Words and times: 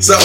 So 0.00 0.16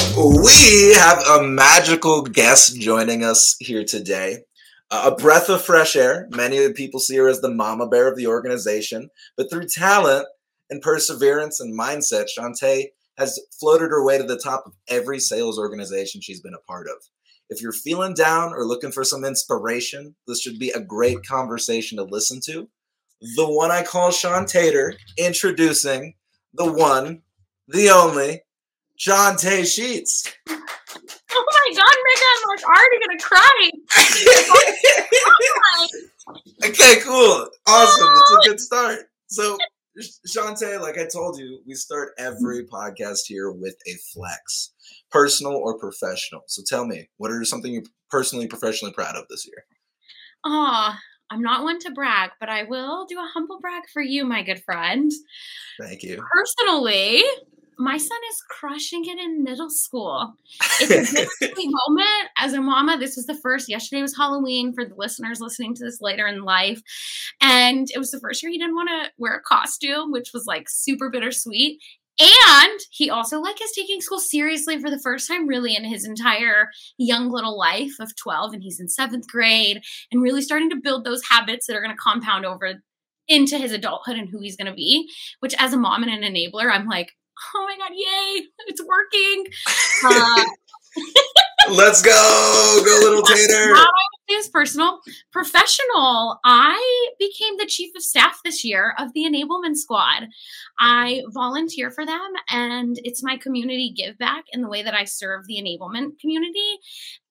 we 0.42 0.94
have 0.94 1.22
a 1.28 1.44
magical 1.44 2.22
guest 2.22 2.80
joining 2.80 3.26
us 3.26 3.58
here 3.60 3.84
today. 3.84 4.46
Uh, 4.90 5.12
a 5.12 5.22
breath 5.22 5.50
of 5.50 5.66
fresh 5.66 5.98
air. 5.98 6.30
Many 6.32 6.60
of 6.60 6.64
the 6.64 6.74
people 6.74 7.02
see 7.02 7.18
her 7.18 7.28
as 7.28 7.42
the 7.42 7.54
mama 7.54 7.86
bear 7.86 8.10
of 8.10 8.16
the 8.16 8.28
organization, 8.28 9.10
but 9.36 9.50
through 9.50 9.68
talent 9.68 10.28
and 10.70 10.82
perseverance 10.82 11.60
and 11.60 11.78
mindset, 11.78 12.28
Chantae 12.38 12.86
has 13.18 13.38
floated 13.60 13.90
her 13.90 14.02
way 14.06 14.18
to 14.18 14.24
the 14.24 14.40
top 14.40 14.64
of 14.66 14.72
every 14.88 15.20
sales 15.20 15.60
organization 15.60 16.22
she's 16.22 16.40
been 16.40 16.54
a 16.54 16.72
part 16.72 16.88
of. 16.88 16.96
If 17.50 17.62
you're 17.62 17.74
feeling 17.74 18.14
down 18.14 18.54
or 18.54 18.64
looking 18.64 18.94
for 18.94 19.04
some 19.04 19.26
inspiration, 19.26 20.16
this 20.26 20.40
should 20.40 20.58
be 20.58 20.70
a 20.70 20.80
great 20.80 21.28
conversation 21.28 21.98
to 21.98 22.06
listen 22.06 22.40
to. 22.46 22.70
The 23.36 23.46
one 23.46 23.72
I 23.72 23.84
call 23.84 24.12
Sean 24.12 24.46
Tater, 24.46 24.94
introducing 25.18 26.14
the 26.54 26.72
one, 26.72 27.24
the 27.68 27.90
only, 27.90 28.44
Chantae 28.98 29.64
Sheetz. 29.64 30.32
Oh 30.48 31.46
my 31.48 31.68
god, 31.76 31.96
Mika, 32.06 32.26
I'm 32.32 32.44
like 32.50 32.64
already 32.64 33.00
gonna 33.06 33.20
cry. 33.20 33.72
okay, 36.66 37.02
cool. 37.02 37.50
Awesome. 37.68 38.14
That's 38.14 38.32
a 38.32 38.50
good 38.50 38.60
start. 38.60 39.00
So, 39.28 39.58
Chantae, 40.28 40.80
like 40.80 40.98
I 40.98 41.06
told 41.06 41.38
you, 41.38 41.60
we 41.68 41.74
start 41.74 42.14
every 42.18 42.66
podcast 42.66 43.22
here 43.28 43.52
with 43.52 43.76
a 43.88 43.96
flex, 44.14 44.72
personal 45.12 45.54
or 45.54 45.78
professional. 45.78 46.44
So 46.48 46.64
tell 46.66 46.86
me, 46.86 47.10
what 47.18 47.32
are 47.32 47.44
something 47.44 47.74
you're 47.74 47.84
personally, 48.10 48.48
professionally 48.48 48.94
proud 48.94 49.16
of 49.16 49.28
this 49.30 49.46
year? 49.46 49.66
Oh, 50.46 50.96
I'm 51.32 51.42
not 51.42 51.64
one 51.64 51.80
to 51.80 51.92
brag, 51.92 52.32
but 52.40 52.50
I 52.50 52.64
will 52.64 53.06
do 53.06 53.18
a 53.18 53.30
humble 53.34 53.60
brag 53.60 53.84
for 53.92 54.02
you, 54.02 54.26
my 54.26 54.44
good 54.44 54.64
friend. 54.64 55.12
Thank 55.82 56.04
you. 56.04 56.24
Personally, 56.32 57.24
my 57.78 57.98
son 57.98 58.18
is 58.32 58.44
crushing 58.50 59.06
it 59.06 59.20
in 59.20 59.44
middle 59.44 59.70
school. 59.70 60.34
It's 60.80 61.14
a 61.14 61.28
bittersweet 61.40 61.72
moment 61.88 62.30
as 62.38 62.54
a 62.54 62.62
mama. 62.62 62.98
This 62.98 63.16
was 63.16 63.26
the 63.26 63.38
first. 63.38 63.70
Yesterday 63.70 64.02
was 64.02 64.16
Halloween 64.16 64.74
for 64.74 64.86
the 64.86 64.96
listeners 64.96 65.42
listening 65.42 65.76
to 65.76 65.84
this 65.84 66.00
later 66.02 66.28
in 66.28 66.44
life, 66.44 66.82
and 67.42 67.88
it 67.94 67.98
was 67.98 68.12
the 68.12 68.20
first 68.20 68.42
year 68.42 68.52
he 68.52 68.58
didn't 68.58 68.76
want 68.76 68.90
to 68.90 69.12
wear 69.18 69.36
a 69.36 69.42
costume, 69.42 70.12
which 70.12 70.32
was 70.34 70.46
like 70.46 70.70
super 70.70 71.10
bittersweet. 71.10 71.82
And 72.18 72.80
he 72.92 73.10
also 73.10 73.42
like 73.42 73.62
is 73.62 73.74
taking 73.74 74.00
school 74.00 74.20
seriously 74.20 74.80
for 74.80 74.90
the 74.90 75.00
first 75.00 75.28
time 75.28 75.48
really 75.48 75.76
in 75.76 75.84
his 75.84 76.06
entire 76.06 76.70
young 76.98 77.30
little 77.30 77.58
life 77.58 77.92
of 78.00 78.16
12 78.16 78.54
and 78.54 78.64
he's 78.64 78.80
in 78.80 78.88
7th 78.88 79.28
grade 79.28 79.82
and 80.12 80.22
really 80.22 80.42
starting 80.42 80.70
to 80.70 80.78
build 80.82 81.04
those 81.04 81.28
habits 81.30 81.68
that 81.68 81.76
are 81.76 81.82
going 81.82 81.94
to 81.94 82.02
compound 82.02 82.46
over 82.46 82.76
into 83.28 83.58
his 83.58 83.72
adulthood 83.72 84.18
and 84.18 84.30
who 84.30 84.40
he's 84.40 84.56
going 84.56 84.70
to 84.70 84.74
be, 84.74 85.10
which 85.40 85.56
as 85.60 85.74
a 85.74 85.78
mom 85.78 86.04
and 86.04 86.12
an 86.12 86.34
enabler, 86.34 86.72
I'm 86.72 86.88
like, 86.88 87.12
oh 87.56 87.66
my 87.66 87.78
god, 87.78 87.92
yay, 87.94 88.48
it's 88.68 88.82
working. 88.84 89.46
Uh, 90.04 90.46
Let's 91.76 92.02
go, 92.02 92.82
go 92.86 93.00
little 93.02 93.22
Tater. 93.26 93.76
Is 94.28 94.48
personal, 94.48 95.02
professional. 95.32 96.40
I 96.44 97.10
became 97.20 97.58
the 97.58 97.68
chief 97.68 97.96
of 97.96 98.02
staff 98.02 98.40
this 98.44 98.64
year 98.64 98.96
of 98.98 99.14
the 99.14 99.24
enablement 99.24 99.76
squad. 99.76 100.28
I 100.80 101.22
volunteer 101.30 101.92
for 101.92 102.08
them, 102.08 102.34
and 102.50 103.00
it's 103.04 103.22
my 103.22 103.38
community 103.38 103.94
give 103.96 104.18
back 104.18 104.46
in 104.52 104.64
the 104.64 104.68
way 104.68 104.82
that 104.82 104.96
I 104.96 105.04
serve 105.04 105.46
the 105.46 105.58
enablement 105.62 106.20
community. 106.20 106.80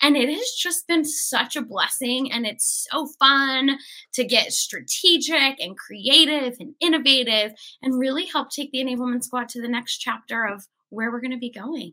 And 0.03 0.17
it 0.17 0.29
has 0.29 0.51
just 0.57 0.87
been 0.87 1.05
such 1.05 1.57
a 1.57 1.63
blessing, 1.63 2.31
and 2.31 2.47
it's 2.47 2.87
so 2.89 3.09
fun 3.19 3.77
to 4.13 4.25
get 4.25 4.53
strategic 4.53 5.59
and 5.59 5.77
creative 5.77 6.55
and 6.61 6.75
innovative 6.81 7.55
and 7.83 7.99
really 7.99 8.27
help 8.27 8.51
take 8.51 8.71
the 8.71 8.79
enablement 8.79 9.25
squad 9.25 9.49
to 9.49 9.61
the 9.61 9.69
next 9.69 9.99
chapter 9.99 10.47
of 10.47 10.65
where 10.91 11.11
we're 11.11 11.21
going 11.21 11.33
to 11.33 11.39
be 11.39 11.51
going. 11.51 11.93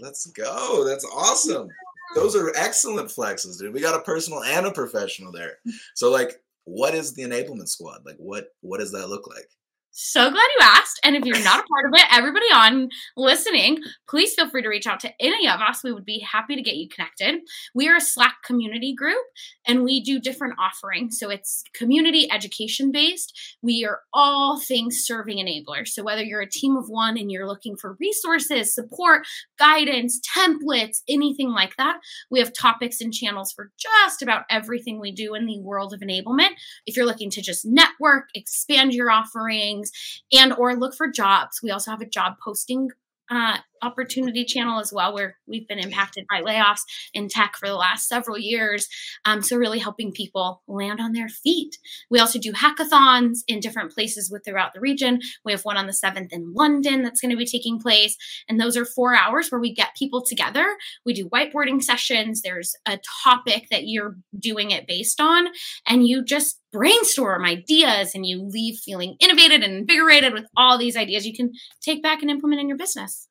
Let's 0.00 0.26
go. 0.26 0.84
That's 0.84 1.06
awesome. 1.06 1.68
Those 2.14 2.36
are 2.36 2.52
excellent 2.56 3.08
flexes, 3.08 3.58
dude. 3.58 3.74
We 3.74 3.80
got 3.80 3.98
a 3.98 4.02
personal 4.02 4.42
and 4.42 4.66
a 4.66 4.72
professional 4.72 5.32
there. 5.32 5.58
So 5.94 6.10
like 6.10 6.40
what 6.64 6.94
is 6.94 7.12
the 7.14 7.22
enablement 7.22 7.68
squad? 7.68 8.02
Like 8.04 8.16
what 8.18 8.48
what 8.60 8.80
does 8.80 8.92
that 8.92 9.08
look 9.08 9.26
like? 9.26 9.48
So 9.96 10.28
glad 10.28 10.34
you 10.58 10.60
asked. 10.60 10.98
And 11.04 11.14
if 11.14 11.24
you're 11.24 11.38
not 11.44 11.60
a 11.60 11.68
part 11.68 11.86
of 11.86 11.92
it, 11.94 12.04
everybody 12.10 12.46
on 12.52 12.88
listening, 13.16 13.78
please 14.08 14.34
feel 14.34 14.50
free 14.50 14.62
to 14.62 14.68
reach 14.68 14.88
out 14.88 14.98
to 15.00 15.12
any 15.20 15.48
of 15.48 15.60
us. 15.60 15.84
We 15.84 15.92
would 15.92 16.04
be 16.04 16.18
happy 16.18 16.56
to 16.56 16.62
get 16.62 16.74
you 16.74 16.88
connected. 16.88 17.42
We 17.76 17.88
are 17.88 17.94
a 17.94 18.00
Slack 18.00 18.38
community 18.44 18.92
group 18.92 19.22
and 19.64 19.84
we 19.84 20.02
do 20.02 20.18
different 20.18 20.54
offerings. 20.58 21.20
So 21.20 21.30
it's 21.30 21.62
community 21.74 22.28
education 22.32 22.90
based. 22.90 23.56
We 23.62 23.84
are 23.84 24.00
all 24.12 24.58
things 24.58 25.04
serving 25.04 25.38
enablers. 25.38 25.88
So 25.88 26.02
whether 26.02 26.24
you're 26.24 26.40
a 26.40 26.50
team 26.50 26.76
of 26.76 26.86
one 26.88 27.16
and 27.16 27.30
you're 27.30 27.46
looking 27.46 27.76
for 27.76 27.96
resources, 28.00 28.74
support, 28.74 29.24
guidance, 29.60 30.20
templates, 30.36 31.02
anything 31.08 31.50
like 31.50 31.76
that, 31.76 31.98
we 32.32 32.40
have 32.40 32.52
topics 32.52 33.00
and 33.00 33.14
channels 33.14 33.52
for 33.52 33.70
just 33.78 34.22
about 34.22 34.42
everything 34.50 34.98
we 34.98 35.12
do 35.12 35.36
in 35.36 35.46
the 35.46 35.60
world 35.60 35.94
of 35.94 36.00
enablement. 36.00 36.50
If 36.84 36.96
you're 36.96 37.06
looking 37.06 37.30
to 37.30 37.40
just 37.40 37.64
network, 37.64 38.24
expand 38.34 38.92
your 38.92 39.12
offerings, 39.12 39.83
things 39.90 40.22
and 40.32 40.52
or 40.54 40.74
look 40.74 40.94
for 40.94 41.08
jobs. 41.08 41.60
We 41.62 41.70
also 41.70 41.90
have 41.90 42.00
a 42.00 42.06
job 42.06 42.34
posting 42.42 42.90
uh, 43.30 43.58
opportunity 43.82 44.44
channel 44.44 44.80
as 44.80 44.92
well, 44.92 45.14
where 45.14 45.36
we've 45.46 45.68
been 45.68 45.78
impacted 45.78 46.26
by 46.30 46.42
layoffs 46.42 46.82
in 47.12 47.28
tech 47.28 47.54
for 47.58 47.68
the 47.68 47.74
last 47.74 48.08
several 48.08 48.38
years. 48.38 48.88
Um, 49.24 49.42
so, 49.42 49.56
really 49.56 49.78
helping 49.78 50.12
people 50.12 50.62
land 50.66 51.00
on 51.00 51.12
their 51.12 51.28
feet. 51.28 51.76
We 52.10 52.18
also 52.18 52.38
do 52.38 52.52
hackathons 52.52 53.38
in 53.48 53.60
different 53.60 53.92
places 53.92 54.30
with 54.30 54.44
throughout 54.44 54.74
the 54.74 54.80
region. 54.80 55.20
We 55.44 55.52
have 55.52 55.64
one 55.64 55.76
on 55.76 55.86
the 55.86 55.92
7th 55.92 56.32
in 56.32 56.52
London 56.54 57.02
that's 57.02 57.20
going 57.20 57.30
to 57.30 57.36
be 57.36 57.46
taking 57.46 57.80
place. 57.80 58.16
And 58.48 58.60
those 58.60 58.76
are 58.76 58.84
four 58.84 59.14
hours 59.14 59.50
where 59.50 59.60
we 59.60 59.74
get 59.74 59.96
people 59.96 60.24
together. 60.24 60.64
We 61.04 61.12
do 61.12 61.28
whiteboarding 61.28 61.82
sessions. 61.82 62.42
There's 62.42 62.74
a 62.86 62.98
topic 63.24 63.68
that 63.70 63.86
you're 63.86 64.16
doing 64.38 64.70
it 64.70 64.86
based 64.86 65.20
on, 65.20 65.48
and 65.86 66.06
you 66.06 66.24
just 66.24 66.60
brainstorm 66.72 67.44
ideas 67.44 68.14
and 68.14 68.26
you 68.26 68.42
leave 68.42 68.78
feeling 68.78 69.16
innovated 69.20 69.62
and 69.62 69.74
invigorated 69.74 70.32
with 70.32 70.44
all 70.56 70.76
these 70.76 70.96
ideas 70.96 71.24
you 71.24 71.34
can 71.34 71.52
take 71.80 72.02
back 72.02 72.20
and 72.20 72.30
implement 72.30 72.60
in 72.60 72.68
your 72.68 72.76
business. 72.76 73.28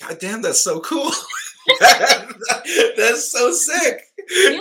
God 0.00 0.18
damn, 0.20 0.42
that's 0.42 0.62
so 0.62 0.80
cool. 0.80 1.10
that's 2.96 3.30
so 3.30 3.52
sick. 3.52 4.02
Yeah. 4.30 4.60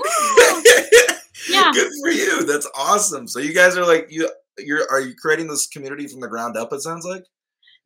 yeah. 1.50 1.72
Good 1.74 1.92
for 2.02 2.10
you. 2.10 2.46
That's 2.46 2.70
awesome. 2.76 3.28
So 3.28 3.40
you 3.40 3.54
guys 3.54 3.78
are 3.78 3.86
like 3.86 4.08
you 4.10 4.30
you're 4.58 4.90
are 4.90 5.00
you 5.00 5.16
creating 5.16 5.48
this 5.48 5.68
community 5.68 6.08
from 6.08 6.20
the 6.20 6.28
ground 6.28 6.58
up, 6.58 6.74
it 6.74 6.82
sounds 6.82 7.06
like? 7.06 7.24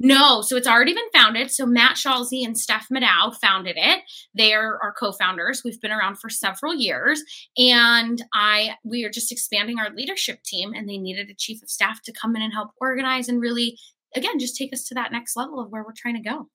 No, 0.04 0.42
so 0.42 0.56
it's 0.56 0.68
already 0.68 0.96
been 0.96 1.04
founded. 1.14 1.52
So 1.52 1.68
Matt 1.68 1.96
Schalze 1.96 2.44
and 2.44 2.58
Steph 2.58 2.88
Madow 2.92 3.36
founded 3.36 3.76
it. 3.78 4.02
They 4.34 4.52
are 4.52 4.80
our 4.82 4.94
co-founders. 4.94 5.62
We've 5.64 5.80
been 5.80 5.92
around 5.92 6.16
for 6.16 6.28
several 6.28 6.74
years, 6.74 7.22
and 7.56 8.20
I 8.34 8.72
we 8.84 9.06
are 9.06 9.12
just 9.12 9.32
expanding 9.32 9.78
our 9.78 9.92
leadership 9.92 10.42
team, 10.44 10.74
and 10.74 10.90
they 10.90 10.98
needed 10.98 11.30
a 11.30 11.36
chief 11.36 11.62
of 11.62 11.70
staff 11.70 12.02
to 12.04 12.14
come 12.14 12.36
in 12.36 12.42
and 12.42 12.54
help 12.54 12.72
organize 12.82 13.30
and 13.30 13.40
really, 13.40 13.78
again, 14.16 14.40
just 14.40 14.58
take 14.58 14.74
us 14.74 14.86
to 14.86 14.96
that 14.96 15.12
next 15.12 15.36
level 15.36 15.60
of 15.60 15.70
where 15.70 15.84
we're 15.84 15.94
trying 15.96 16.16
to 16.16 16.28
go. 16.28 16.48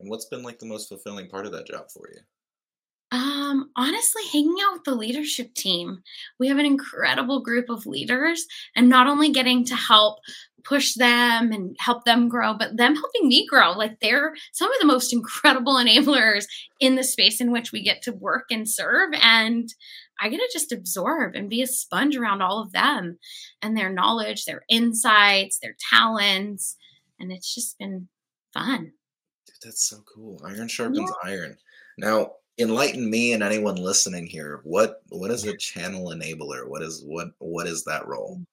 And 0.00 0.10
what's 0.10 0.26
been 0.26 0.42
like 0.42 0.58
the 0.58 0.66
most 0.66 0.88
fulfilling 0.88 1.28
part 1.28 1.46
of 1.46 1.52
that 1.52 1.66
job 1.66 1.90
for 1.90 2.08
you? 2.12 2.20
Um, 3.12 3.70
honestly, 3.76 4.22
hanging 4.32 4.56
out 4.64 4.74
with 4.74 4.84
the 4.84 4.94
leadership 4.94 5.54
team. 5.54 6.02
We 6.40 6.48
have 6.48 6.58
an 6.58 6.66
incredible 6.66 7.40
group 7.40 7.70
of 7.70 7.86
leaders, 7.86 8.46
and 8.74 8.88
not 8.88 9.06
only 9.06 9.30
getting 9.30 9.64
to 9.66 9.76
help 9.76 10.18
push 10.64 10.94
them 10.94 11.52
and 11.52 11.76
help 11.78 12.04
them 12.04 12.28
grow, 12.28 12.52
but 12.52 12.76
them 12.76 12.96
helping 12.96 13.28
me 13.28 13.46
grow. 13.46 13.70
Like 13.72 14.00
they're 14.00 14.34
some 14.52 14.72
of 14.72 14.78
the 14.80 14.86
most 14.86 15.12
incredible 15.12 15.74
enablers 15.74 16.46
in 16.80 16.96
the 16.96 17.04
space 17.04 17.40
in 17.40 17.52
which 17.52 17.72
we 17.72 17.82
get 17.82 18.02
to 18.02 18.12
work 18.12 18.46
and 18.50 18.68
serve. 18.68 19.10
And 19.22 19.72
I 20.20 20.28
get 20.28 20.38
to 20.38 20.50
just 20.52 20.72
absorb 20.72 21.34
and 21.34 21.50
be 21.50 21.62
a 21.62 21.66
sponge 21.66 22.16
around 22.16 22.42
all 22.42 22.60
of 22.60 22.72
them 22.72 23.18
and 23.62 23.76
their 23.76 23.90
knowledge, 23.90 24.44
their 24.44 24.62
insights, 24.68 25.58
their 25.60 25.76
talents. 25.92 26.76
And 27.20 27.30
it's 27.30 27.54
just 27.54 27.78
been 27.78 28.08
fun. 28.52 28.92
Dude, 29.60 29.70
that's 29.70 29.88
so 29.88 29.98
cool. 30.12 30.40
Iron 30.44 30.68
sharpens 30.68 31.10
yeah. 31.24 31.30
iron. 31.30 31.56
Now, 31.98 32.32
enlighten 32.58 33.08
me 33.10 33.32
and 33.32 33.42
anyone 33.42 33.76
listening 33.76 34.26
here. 34.26 34.60
What 34.64 35.02
what 35.10 35.30
is 35.30 35.44
a 35.44 35.56
channel 35.56 36.06
enabler? 36.10 36.68
What 36.68 36.82
is 36.82 37.02
what 37.04 37.28
what 37.38 37.66
is 37.66 37.84
that 37.84 38.06
role? 38.06 38.38
Mm. 38.38 38.46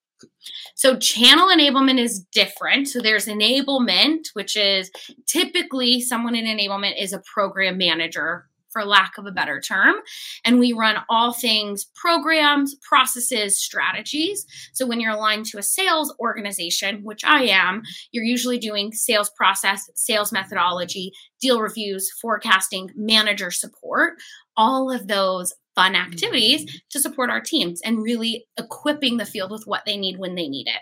So, 0.76 0.98
channel 0.98 1.50
enablement 1.50 2.00
is 2.00 2.22
different. 2.32 2.88
So, 2.88 3.02
there's 3.02 3.26
enablement, 3.26 4.28
which 4.34 4.56
is 4.56 4.92
typically 5.26 6.02
someone 6.02 6.36
in 6.36 6.46
enablement 6.46 7.02
is 7.02 7.14
a 7.14 7.22
program 7.34 7.78
manager, 7.78 8.48
for 8.74 8.84
lack 8.84 9.18
of 9.18 9.26
a 9.26 9.32
better 9.32 9.62
term. 9.62 9.96
And 10.44 10.60
we 10.60 10.74
run 10.74 10.98
all 11.10 11.32
things 11.32 11.86
programs, 11.96 12.76
processes, 12.82 13.62
strategies. 13.62 14.46
So, 14.74 14.86
when 14.86 15.00
you're 15.00 15.14
aligned 15.14 15.46
to 15.48 15.60
a 15.60 15.64
sales 15.64 16.14
organization, 16.20 17.04
which 17.04 17.24
I 17.24 17.44
am, 17.44 17.84
you're 18.12 18.26
usually 18.26 18.58
doing 18.58 18.92
sales 18.92 19.30
process, 19.38 19.90
sales 19.96 20.32
methodology, 20.32 21.12
deal 21.40 21.62
reviews, 21.62 22.12
forecasting, 22.22 22.90
manager 22.96 23.52
support. 23.52 24.16
All 24.58 24.92
of 24.92 25.08
those 25.08 25.54
fun 25.76 25.96
activities 25.96 26.62
mm-hmm. 26.62 26.78
to 26.92 27.00
support 27.00 27.30
our 27.30 27.42
teams 27.42 27.82
and 27.82 28.04
really 28.04 28.46
equipping 28.58 29.18
the 29.18 29.26
field 29.26 29.52
with 29.52 29.64
what 29.66 29.84
they 29.86 29.98
need 29.98 30.18
when 30.18 30.36
they 30.36 30.48
need 30.48 30.68
it. 30.68 30.82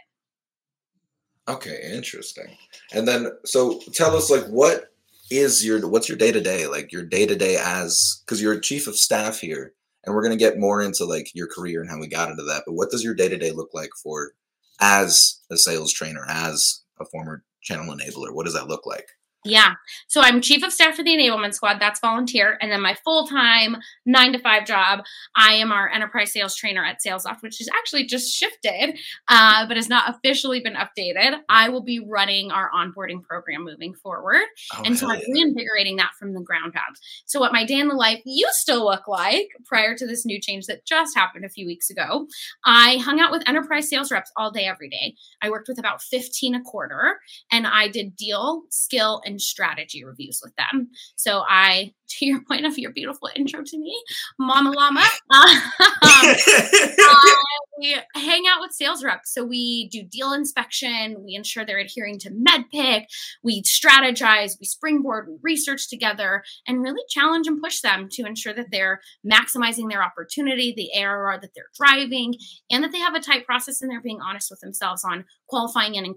Okay, 1.47 1.81
interesting. 1.91 2.55
And 2.93 3.07
then 3.07 3.31
so 3.45 3.79
tell 3.93 4.15
us 4.15 4.29
like 4.29 4.45
what 4.45 4.90
is 5.31 5.65
your 5.65 5.87
what's 5.87 6.09
your 6.09 6.17
day 6.17 6.31
to 6.31 6.41
day 6.41 6.67
like 6.67 6.91
your 6.91 7.03
day 7.03 7.25
to 7.25 7.35
day 7.35 7.57
as 7.57 8.21
because 8.25 8.41
you're 8.41 8.53
a 8.53 8.61
chief 8.61 8.87
of 8.87 8.95
staff 8.97 9.39
here, 9.39 9.73
and 10.03 10.13
we're 10.15 10.23
gonna 10.23 10.35
get 10.35 10.59
more 10.59 10.81
into 10.81 11.05
like 11.05 11.31
your 11.33 11.47
career 11.47 11.81
and 11.81 11.89
how 11.89 11.99
we 11.99 12.07
got 12.07 12.29
into 12.29 12.43
that. 12.43 12.63
But 12.65 12.73
what 12.73 12.91
does 12.91 13.03
your 13.03 13.15
day 13.15 13.29
to 13.29 13.37
day 13.37 13.51
look 13.51 13.69
like 13.73 13.91
for 14.03 14.33
as 14.79 15.39
a 15.49 15.57
sales 15.57 15.93
trainer, 15.93 16.25
as 16.27 16.81
a 16.99 17.05
former 17.05 17.43
channel 17.61 17.95
enabler? 17.95 18.33
What 18.33 18.45
does 18.45 18.53
that 18.55 18.67
look 18.67 18.85
like? 18.85 19.07
Yeah. 19.43 19.73
So 20.07 20.21
I'm 20.21 20.39
chief 20.39 20.63
of 20.63 20.71
staff 20.71 20.95
for 20.95 21.03
the 21.03 21.09
enablement 21.11 21.55
squad. 21.55 21.79
That's 21.79 21.99
volunteer. 21.99 22.59
And 22.61 22.71
then 22.71 22.81
my 22.81 22.95
full 23.03 23.25
time 23.25 23.77
nine 24.05 24.33
to 24.33 24.39
five 24.39 24.65
job, 24.65 25.03
I 25.35 25.53
am 25.53 25.71
our 25.71 25.89
enterprise 25.89 26.31
sales 26.31 26.55
trainer 26.55 26.85
at 26.85 26.97
SalesLoft, 27.05 27.41
which 27.41 27.59
is 27.59 27.67
actually 27.69 28.05
just 28.05 28.31
shifted, 28.31 28.99
uh, 29.29 29.67
but 29.67 29.77
has 29.77 29.89
not 29.89 30.13
officially 30.15 30.59
been 30.59 30.75
updated. 30.75 31.39
I 31.49 31.69
will 31.69 31.81
be 31.81 31.99
running 31.99 32.51
our 32.51 32.69
onboarding 32.69 33.23
program 33.23 33.63
moving 33.63 33.95
forward. 33.95 34.43
Oh, 34.75 34.83
and 34.85 34.97
so 34.97 35.09
I'm 35.09 35.21
reinvigorating 35.33 35.95
that 35.95 36.11
from 36.19 36.33
the 36.33 36.41
ground 36.41 36.75
up. 36.75 36.95
So, 37.25 37.39
what 37.39 37.51
my 37.51 37.65
day 37.65 37.79
in 37.79 37.87
the 37.87 37.95
life 37.95 38.21
used 38.25 38.67
to 38.67 38.75
look 38.75 39.07
like 39.07 39.47
prior 39.65 39.95
to 39.95 40.05
this 40.05 40.23
new 40.23 40.39
change 40.39 40.67
that 40.67 40.85
just 40.85 41.17
happened 41.17 41.45
a 41.45 41.49
few 41.49 41.65
weeks 41.65 41.89
ago, 41.89 42.27
I 42.63 42.97
hung 42.97 43.19
out 43.19 43.31
with 43.31 43.47
enterprise 43.47 43.89
sales 43.89 44.11
reps 44.11 44.31
all 44.37 44.51
day, 44.51 44.65
every 44.65 44.89
day. 44.89 45.15
I 45.41 45.49
worked 45.49 45.67
with 45.67 45.79
about 45.79 46.03
15 46.03 46.53
a 46.53 46.61
quarter, 46.61 47.19
and 47.51 47.65
I 47.65 47.87
did 47.87 48.15
deal, 48.15 48.63
skill, 48.69 49.21
and 49.25 49.30
and 49.31 49.41
strategy 49.41 50.03
reviews 50.03 50.41
with 50.43 50.55
them. 50.55 50.89
So 51.15 51.43
I, 51.47 51.93
to 52.19 52.25
your 52.25 52.41
point 52.43 52.65
of 52.65 52.77
your 52.77 52.91
beautiful 52.91 53.29
intro 53.35 53.61
to 53.65 53.77
me, 53.79 53.95
Mama 54.37 54.71
Llama, 54.71 54.99
um, 55.31 56.35
we 57.79 57.95
hang 58.15 58.43
out 58.47 58.59
with 58.59 58.73
sales 58.73 59.03
reps. 59.03 59.33
So 59.33 59.43
we 59.43 59.89
do 59.89 60.03
deal 60.03 60.33
inspection. 60.33 61.23
We 61.23 61.35
ensure 61.35 61.65
they're 61.65 61.79
adhering 61.79 62.19
to 62.19 62.29
MEDDPICC. 62.29 63.05
We 63.43 63.63
strategize. 63.63 64.57
We 64.59 64.65
springboard. 64.65 65.27
We 65.27 65.37
research 65.41 65.89
together 65.89 66.43
and 66.67 66.81
really 66.81 67.01
challenge 67.09 67.47
and 67.47 67.61
push 67.61 67.81
them 67.81 68.07
to 68.11 68.23
ensure 68.23 68.53
that 68.53 68.67
they're 68.71 69.01
maximizing 69.25 69.89
their 69.89 70.03
opportunity, 70.03 70.73
the 70.75 70.91
ARR 71.01 71.39
that 71.41 71.51
they're 71.55 71.71
driving, 71.75 72.35
and 72.69 72.83
that 72.83 72.91
they 72.91 72.99
have 72.99 73.15
a 73.15 73.21
tight 73.21 73.45
process 73.45 73.81
and 73.81 73.89
they're 73.89 74.01
being 74.01 74.21
honest 74.21 74.51
with 74.51 74.59
themselves 74.59 75.03
on 75.03 75.25
qualifying 75.51 75.95
in 75.95 76.05
and 76.05 76.15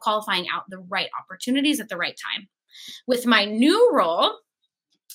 qualifying 0.00 0.46
out 0.52 0.64
the 0.68 0.80
right 0.90 1.08
opportunities 1.18 1.80
at 1.80 1.88
the 1.88 1.96
right 1.96 2.18
time. 2.34 2.48
With 3.06 3.26
my 3.26 3.44
new 3.44 3.90
role, 3.92 4.38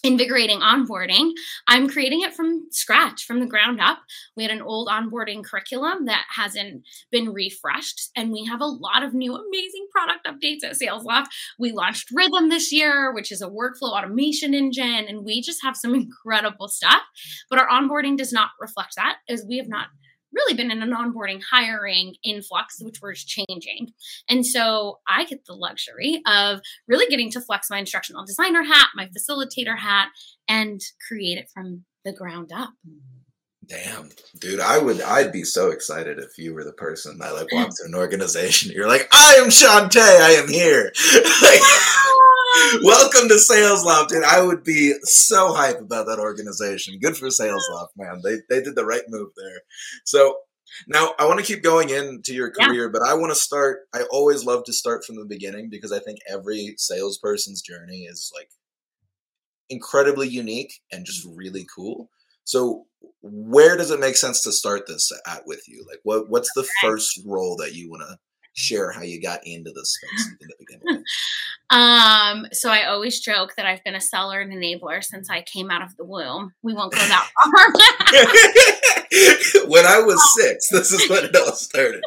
invigorating 0.03 0.59
onboarding 0.59 1.31
i'm 1.67 1.89
creating 1.89 2.21
it 2.21 2.33
from 2.33 2.67
scratch 2.69 3.23
from 3.23 3.39
the 3.39 3.45
ground 3.45 3.81
up 3.81 3.97
we 4.35 4.43
had 4.43 4.51
an 4.51 4.61
old 4.61 4.87
onboarding 4.87 5.43
curriculum 5.43 6.05
that 6.05 6.23
hasn't 6.29 6.83
been 7.11 7.33
refreshed 7.33 8.11
and 8.15 8.31
we 8.31 8.45
have 8.45 8.61
a 8.61 8.65
lot 8.65 9.01
of 9.01 9.13
new 9.13 9.33
amazing 9.33 9.87
product 9.91 10.27
updates 10.27 10.63
at 10.63 10.77
SalesLoft 10.77 11.25
we 11.57 11.71
launched 11.71 12.11
rhythm 12.11 12.49
this 12.49 12.71
year 12.71 13.11
which 13.11 13.31
is 13.31 13.41
a 13.41 13.49
workflow 13.49 13.91
automation 13.91 14.53
engine 14.53 15.05
and 15.07 15.25
we 15.25 15.41
just 15.41 15.63
have 15.63 15.75
some 15.75 15.95
incredible 16.03 16.67
stuff 16.67 17.01
but 17.49 17.57
our 17.57 17.67
onboarding 17.67 18.17
does 18.17 18.31
not 18.31 18.51
reflect 18.59 18.95
that 18.97 19.17
as 19.27 19.45
we 19.47 19.57
have 19.57 19.67
not 19.67 19.87
really 20.37 20.55
been 20.55 20.71
in 20.71 20.81
an 20.81 20.91
onboarding 20.91 21.41
hiring 21.49 22.15
influx, 22.23 22.81
which 22.81 22.99
was 23.01 23.23
changing. 23.23 23.93
And 24.29 24.45
so 24.45 24.99
I 25.07 25.25
get 25.25 25.45
the 25.45 25.53
luxury 25.53 26.21
of 26.25 26.61
really 26.87 27.07
getting 27.07 27.31
to 27.31 27.41
flex 27.41 27.69
my 27.69 27.79
instructional 27.79 28.25
designer 28.25 28.63
hat, 28.63 28.87
my 28.95 29.07
facilitator 29.07 29.77
hat, 29.77 30.09
and 30.47 30.79
create 31.07 31.37
it 31.37 31.49
from 31.53 31.83
the 32.05 32.13
ground 32.13 32.51
up. 32.53 32.69
Damn, 33.65 34.09
dude, 34.39 34.61
I 34.61 34.77
would 34.77 35.01
I'd 35.01 35.33
be 35.33 35.43
so 35.43 35.71
excited 35.71 36.19
if 36.19 36.37
you 36.37 36.53
were 36.53 36.63
the 36.63 36.71
person 36.71 37.17
that 37.17 37.33
like 37.33 37.51
walked 37.51 37.75
to 37.77 37.85
an 37.85 37.95
organization. 37.95 38.71
You're 38.71 38.87
like, 38.87 39.09
I 39.11 39.35
am 39.39 39.49
Chantae, 39.49 39.97
I 39.97 40.37
am 40.41 40.47
here. 40.47 40.93
like, 41.41 41.61
Welcome 42.83 43.30
to 43.30 43.36
SalesLoft, 43.36 44.12
and 44.12 44.25
I 44.25 44.42
would 44.42 44.63
be 44.63 44.94
so 45.04 45.54
hype 45.54 45.80
about 45.80 46.07
that 46.07 46.19
organization. 46.19 47.00
Good 47.00 47.18
for 47.18 47.27
SalesLoft, 47.27 47.89
man. 47.95 48.21
They 48.24 48.38
they 48.50 48.62
did 48.62 48.75
the 48.75 48.86
right 48.86 49.04
move 49.07 49.30
there. 49.36 49.62
So 50.06 50.38
now 50.88 51.13
I 51.19 51.25
want 51.25 51.39
to 51.39 51.45
keep 51.45 51.63
going 51.63 51.89
into 51.89 52.33
your 52.33 52.51
career, 52.51 52.86
yeah. 52.86 52.89
but 52.92 53.01
I 53.01 53.13
want 53.13 53.31
to 53.31 53.39
start. 53.39 53.81
I 53.94 54.04
always 54.12 54.44
love 54.44 54.63
to 54.65 54.74
start 54.74 55.06
from 55.06 55.15
the 55.15 55.25
beginning 55.25 55.69
because 55.69 55.92
I 55.92 56.00
think 56.00 56.19
every 56.30 56.75
salesperson's 56.77 57.62
journey 57.62 58.04
is 58.04 58.31
like 58.36 58.50
incredibly 59.69 60.27
unique 60.27 60.81
and 60.92 61.06
just 61.06 61.27
really 61.36 61.65
cool. 61.74 62.09
So 62.44 62.86
where 63.21 63.75
does 63.77 63.92
it 63.92 64.00
make 64.00 64.18
sense 64.18 64.42
to 64.44 64.51
start 64.51 64.88
this 64.88 65.12
at 65.25 65.45
with 65.45 65.68
you? 65.68 65.86
Like 65.88 66.00
what 66.04 66.30
what's 66.30 66.51
the 66.56 66.68
first 66.81 67.19
role 67.25 67.56
that 67.57 67.75
you 67.75 67.89
want 67.89 68.04
to 68.09 68.18
share 68.57 68.92
how 68.92 69.04
you 69.04 69.21
got 69.21 69.39
into 69.45 69.71
this 69.71 69.94
space 69.95 70.30
in 70.42 70.48
the 70.48 70.56
beginning? 70.59 71.04
um, 71.69 72.48
so 72.51 72.69
I 72.69 72.86
always 72.86 73.19
joke 73.19 73.54
that 73.56 73.65
I've 73.65 73.83
been 73.83 73.95
a 73.95 74.01
seller 74.01 74.42
and 74.42 74.51
enabler 74.51 75.04
since 75.04 75.30
I 75.30 75.44
came 75.44 75.69
out 75.69 75.83
of 75.83 75.95
the 75.95 76.06
womb. 76.06 76.54
We 76.63 76.74
won't 76.74 76.92
go 76.92 76.98
that 76.98 77.30
far. 77.45 77.71
when 79.69 79.86
I 79.86 80.00
was 80.01 80.19
six, 80.38 80.69
this 80.69 80.92
is 80.92 81.09
when 81.09 81.25
it 81.25 81.36
all 81.36 81.54
started. 81.54 82.04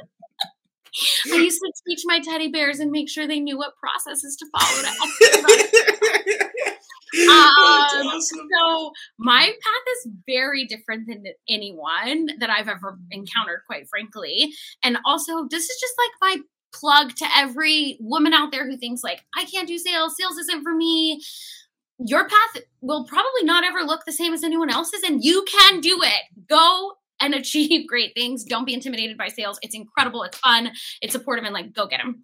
I 1.32 1.36
used 1.36 1.60
to 1.60 1.72
teach 1.86 2.00
my 2.04 2.18
teddy 2.18 2.48
bears 2.48 2.80
and 2.80 2.90
make 2.90 3.08
sure 3.08 3.28
they 3.28 3.38
knew 3.38 3.56
what 3.56 3.76
processes 3.76 4.36
to 4.36 4.46
follow 4.52 4.82
to 4.82 4.88
um, 7.14 7.28
awesome. 7.28 8.48
So 8.58 8.92
my 9.18 9.46
path 9.46 9.84
is 9.92 10.12
very 10.26 10.66
different 10.66 11.06
than 11.08 11.24
anyone 11.48 12.28
that 12.38 12.50
I've 12.50 12.68
ever 12.68 12.98
encountered, 13.10 13.62
quite 13.66 13.88
frankly. 13.88 14.52
And 14.82 14.98
also, 15.04 15.46
this 15.50 15.64
is 15.64 15.80
just 15.80 15.94
like 15.98 16.10
my 16.20 16.42
plug 16.72 17.14
to 17.16 17.26
every 17.36 17.98
woman 18.00 18.32
out 18.32 18.52
there 18.52 18.68
who 18.68 18.76
thinks 18.76 19.02
like 19.02 19.22
I 19.36 19.44
can't 19.44 19.68
do 19.68 19.78
sales, 19.78 20.14
sales 20.16 20.38
isn't 20.38 20.62
for 20.62 20.74
me. 20.74 21.22
Your 21.98 22.26
path 22.26 22.62
will 22.80 23.04
probably 23.04 23.42
not 23.42 23.64
ever 23.64 23.80
look 23.80 24.04
the 24.06 24.12
same 24.12 24.32
as 24.32 24.42
anyone 24.42 24.70
else's, 24.70 25.02
and 25.02 25.22
you 25.22 25.44
can 25.50 25.80
do 25.80 26.00
it. 26.02 26.22
Go 26.48 26.92
and 27.20 27.34
achieve 27.34 27.86
great 27.86 28.14
things. 28.14 28.44
Don't 28.44 28.64
be 28.64 28.74
intimidated 28.74 29.18
by 29.18 29.28
sales. 29.28 29.58
It's 29.62 29.74
incredible. 29.74 30.22
It's 30.22 30.38
fun. 30.38 30.70
It's 31.02 31.12
supportive, 31.12 31.44
and 31.44 31.54
like 31.54 31.72
go 31.72 31.86
get 31.86 32.00
them. 32.00 32.22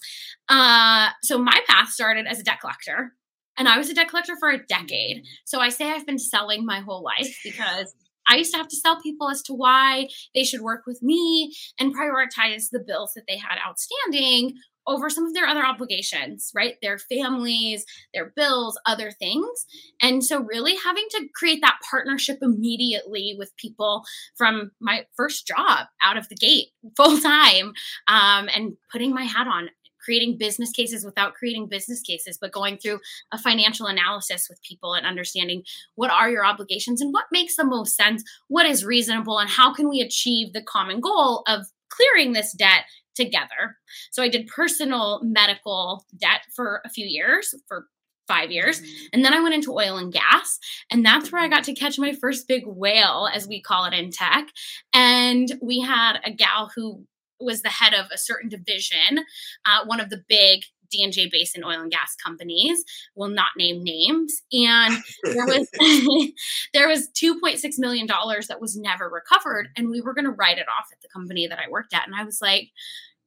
Uh, 0.48 1.10
so 1.22 1.38
my 1.38 1.60
path 1.68 1.88
started 1.88 2.26
as 2.26 2.40
a 2.40 2.44
debt 2.44 2.60
collector. 2.60 3.12
And 3.56 3.68
I 3.68 3.78
was 3.78 3.88
a 3.90 3.94
debt 3.94 4.08
collector 4.08 4.36
for 4.38 4.50
a 4.50 4.64
decade. 4.66 5.24
So 5.44 5.60
I 5.60 5.70
say 5.70 5.90
I've 5.90 6.06
been 6.06 6.18
selling 6.18 6.64
my 6.64 6.80
whole 6.80 7.02
life 7.02 7.38
because 7.42 7.94
I 8.28 8.36
used 8.36 8.52
to 8.52 8.58
have 8.58 8.68
to 8.68 8.76
sell 8.76 9.00
people 9.00 9.30
as 9.30 9.42
to 9.42 9.54
why 9.54 10.08
they 10.34 10.44
should 10.44 10.60
work 10.60 10.82
with 10.86 11.02
me 11.02 11.54
and 11.78 11.94
prioritize 11.94 12.70
the 12.70 12.82
bills 12.84 13.12
that 13.14 13.24
they 13.28 13.36
had 13.36 13.58
outstanding 13.66 14.54
over 14.88 15.10
some 15.10 15.26
of 15.26 15.34
their 15.34 15.46
other 15.46 15.64
obligations, 15.64 16.52
right? 16.54 16.76
Their 16.80 16.98
families, 16.98 17.84
their 18.14 18.32
bills, 18.36 18.78
other 18.86 19.10
things. 19.10 19.66
And 20.00 20.24
so, 20.24 20.40
really 20.40 20.76
having 20.84 21.06
to 21.10 21.28
create 21.34 21.60
that 21.62 21.78
partnership 21.88 22.38
immediately 22.40 23.34
with 23.38 23.56
people 23.56 24.04
from 24.36 24.70
my 24.80 25.06
first 25.16 25.46
job 25.46 25.86
out 26.02 26.16
of 26.16 26.28
the 26.28 26.36
gate, 26.36 26.68
full 26.96 27.18
time, 27.20 27.72
um, 28.08 28.48
and 28.54 28.76
putting 28.90 29.12
my 29.12 29.24
hat 29.24 29.48
on 29.48 29.70
creating 30.06 30.38
business 30.38 30.70
cases 30.70 31.04
without 31.04 31.34
creating 31.34 31.66
business 31.66 32.00
cases, 32.00 32.38
but 32.40 32.52
going 32.52 32.78
through 32.78 33.00
a 33.32 33.38
financial 33.38 33.86
analysis 33.86 34.46
with 34.48 34.62
people 34.62 34.94
and 34.94 35.04
understanding 35.04 35.64
what 35.96 36.10
are 36.10 36.30
your 36.30 36.46
obligations 36.46 37.00
and 37.00 37.12
what 37.12 37.24
makes 37.32 37.56
the 37.56 37.64
most 37.64 37.96
sense, 37.96 38.22
what 38.46 38.66
is 38.66 38.84
reasonable, 38.84 39.38
and 39.38 39.50
how 39.50 39.74
can 39.74 39.88
we 39.88 40.00
achieve 40.00 40.52
the 40.52 40.62
common 40.62 41.00
goal 41.00 41.42
of 41.48 41.66
clearing 41.88 42.32
this 42.32 42.52
debt 42.52 42.84
together. 43.16 43.76
So 44.12 44.22
I 44.22 44.28
did 44.28 44.46
personal 44.46 45.20
medical 45.24 46.04
debt 46.16 46.42
for 46.54 46.82
a 46.84 46.88
few 46.88 47.06
years, 47.06 47.54
for 47.66 47.86
five 48.28 48.50
years. 48.50 48.80
Mm-hmm. 48.80 49.06
And 49.12 49.24
then 49.24 49.32
I 49.32 49.40
went 49.40 49.54
into 49.54 49.72
oil 49.72 49.96
and 49.96 50.12
gas. 50.12 50.58
And 50.90 51.04
that's 51.04 51.32
where 51.32 51.40
I 51.40 51.48
got 51.48 51.64
to 51.64 51.74
catch 51.74 51.98
my 51.98 52.12
first 52.12 52.48
big 52.48 52.64
whale, 52.66 53.28
as 53.32 53.48
we 53.48 53.60
call 53.62 53.84
it 53.86 53.94
in 53.94 54.10
tech. 54.10 54.48
And 54.92 55.52
we 55.62 55.80
had 55.80 56.18
a 56.24 56.32
gal 56.32 56.70
who 56.74 57.06
was 57.40 57.62
the 57.62 57.68
head 57.68 57.94
of 57.94 58.06
a 58.12 58.18
certain 58.18 58.48
division, 58.48 59.24
uh, 59.66 59.84
one 59.84 60.00
of 60.00 60.10
the 60.10 60.22
big 60.28 60.62
D&J 60.90 61.28
Basin 61.32 61.64
oil 61.64 61.80
and 61.80 61.90
gas 61.90 62.14
companies. 62.22 62.84
Will 63.14 63.28
not 63.28 63.50
name 63.56 63.82
names, 63.82 64.42
and 64.52 64.96
there 65.24 65.46
was 65.46 65.68
there 66.72 66.88
was 66.88 67.08
2.6 67.10 67.78
million 67.78 68.06
dollars 68.06 68.48
that 68.48 68.60
was 68.60 68.76
never 68.76 69.08
recovered, 69.08 69.68
and 69.76 69.90
we 69.90 70.00
were 70.00 70.14
going 70.14 70.24
to 70.24 70.30
write 70.30 70.58
it 70.58 70.66
off 70.68 70.86
at 70.92 71.00
the 71.00 71.08
company 71.08 71.46
that 71.46 71.58
I 71.58 71.70
worked 71.70 71.94
at. 71.94 72.06
And 72.06 72.14
I 72.14 72.24
was 72.24 72.40
like, 72.40 72.70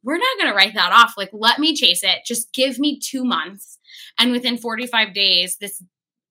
we're 0.04 0.18
not 0.18 0.38
going 0.38 0.50
to 0.50 0.56
write 0.56 0.74
that 0.76 0.92
off. 0.94 1.16
Like, 1.18 1.30
let 1.34 1.60
me 1.60 1.76
chase 1.76 2.04
it. 2.04 2.20
Just 2.26 2.54
give 2.54 2.80
me 2.80 3.00
two 3.00 3.24
months. 3.24 3.80
And 4.18 4.32
within 4.32 4.58
45 4.58 5.14
days, 5.14 5.58
this 5.58 5.84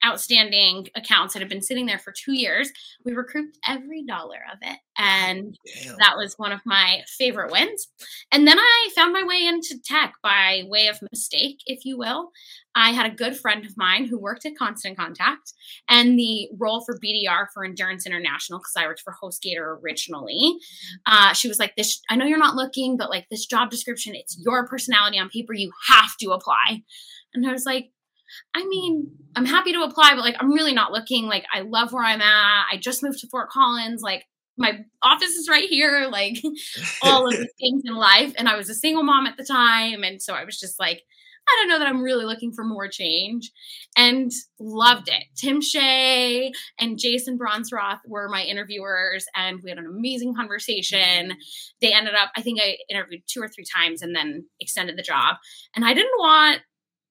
outstanding 0.08 0.88
accounts 0.94 1.34
that 1.34 1.40
have 1.40 1.48
been 1.48 1.62
sitting 1.62 1.86
there 1.86 1.98
for 1.98 2.12
two 2.12 2.32
years. 2.32 2.70
We 3.04 3.12
recouped 3.12 3.58
every 3.66 4.04
dollar 4.04 4.38
of 4.52 4.58
it. 4.62 4.78
And 4.96 5.56
Damn. 5.84 5.96
that 5.98 6.16
was 6.16 6.34
one 6.36 6.52
of 6.52 6.60
my 6.66 7.02
favorite 7.06 7.52
wins. 7.52 7.88
And 8.32 8.46
then 8.46 8.58
I 8.58 8.88
found 8.94 9.12
my 9.12 9.24
way 9.24 9.44
into 9.46 9.78
tech 9.84 10.14
by 10.22 10.64
way 10.66 10.88
of 10.88 10.98
mistake, 11.12 11.58
if 11.66 11.84
you 11.84 11.96
will. 11.96 12.30
I 12.74 12.90
had 12.90 13.10
a 13.10 13.14
good 13.14 13.36
friend 13.36 13.64
of 13.64 13.76
mine 13.76 14.06
who 14.06 14.18
worked 14.18 14.46
at 14.46 14.56
Constant 14.56 14.96
Contact 14.96 15.52
and 15.88 16.18
the 16.18 16.48
role 16.58 16.84
for 16.84 16.98
BDR 16.98 17.46
for 17.52 17.64
Endurance 17.64 18.06
International, 18.06 18.60
because 18.60 18.74
I 18.76 18.86
worked 18.86 19.02
for 19.02 19.14
HostGator 19.22 19.80
originally. 19.82 20.56
Uh, 21.06 21.32
she 21.32 21.48
was 21.48 21.58
like, 21.58 21.74
This, 21.76 22.00
I 22.08 22.16
know 22.16 22.24
you're 22.24 22.38
not 22.38 22.54
looking, 22.54 22.96
but 22.96 23.10
like 23.10 23.26
this 23.30 23.46
job 23.46 23.70
description, 23.70 24.14
it's 24.14 24.38
your 24.38 24.66
personality 24.66 25.18
on 25.18 25.28
paper. 25.28 25.54
You 25.54 25.72
have 25.88 26.16
to 26.20 26.30
apply. 26.30 26.82
And 27.34 27.46
I 27.46 27.52
was 27.52 27.66
like, 27.66 27.90
I 28.54 28.66
mean, 28.66 29.10
I'm 29.36 29.46
happy 29.46 29.72
to 29.72 29.82
apply, 29.82 30.10
but 30.14 30.20
like, 30.20 30.36
I'm 30.38 30.52
really 30.52 30.74
not 30.74 30.92
looking. 30.92 31.26
Like, 31.26 31.44
I 31.52 31.60
love 31.60 31.92
where 31.92 32.04
I'm 32.04 32.20
at. 32.20 32.66
I 32.72 32.76
just 32.78 33.02
moved 33.02 33.20
to 33.20 33.28
Fort 33.28 33.50
Collins. 33.50 34.02
Like, 34.02 34.24
my 34.56 34.84
office 35.02 35.30
is 35.30 35.48
right 35.48 35.68
here. 35.68 36.08
Like, 36.10 36.38
all 37.02 37.26
of 37.28 37.34
the 37.34 37.48
things 37.60 37.82
in 37.84 37.94
life. 37.94 38.34
And 38.36 38.48
I 38.48 38.56
was 38.56 38.68
a 38.68 38.74
single 38.74 39.04
mom 39.04 39.26
at 39.26 39.36
the 39.36 39.44
time. 39.44 40.02
And 40.02 40.20
so 40.20 40.34
I 40.34 40.44
was 40.44 40.58
just 40.58 40.80
like, 40.80 41.02
I 41.48 41.56
don't 41.60 41.68
know 41.68 41.78
that 41.78 41.88
I'm 41.88 42.02
really 42.02 42.24
looking 42.24 42.52
for 42.52 42.64
more 42.64 42.88
change 42.88 43.50
and 43.96 44.30
loved 44.60 45.08
it. 45.08 45.24
Tim 45.36 45.62
Shea 45.62 46.52
and 46.78 46.98
Jason 46.98 47.38
Bronsroth 47.38 48.00
were 48.06 48.28
my 48.28 48.42
interviewers 48.42 49.24
and 49.34 49.60
we 49.62 49.70
had 49.70 49.78
an 49.78 49.86
amazing 49.86 50.34
conversation. 50.34 51.36
They 51.80 51.94
ended 51.94 52.14
up, 52.14 52.30
I 52.36 52.42
think 52.42 52.60
I 52.60 52.76
interviewed 52.90 53.22
two 53.26 53.40
or 53.40 53.48
three 53.48 53.64
times 53.64 54.02
and 54.02 54.14
then 54.14 54.46
extended 54.60 54.98
the 54.98 55.02
job. 55.02 55.36
And 55.74 55.84
I 55.84 55.94
didn't 55.94 56.18
want 56.18 56.60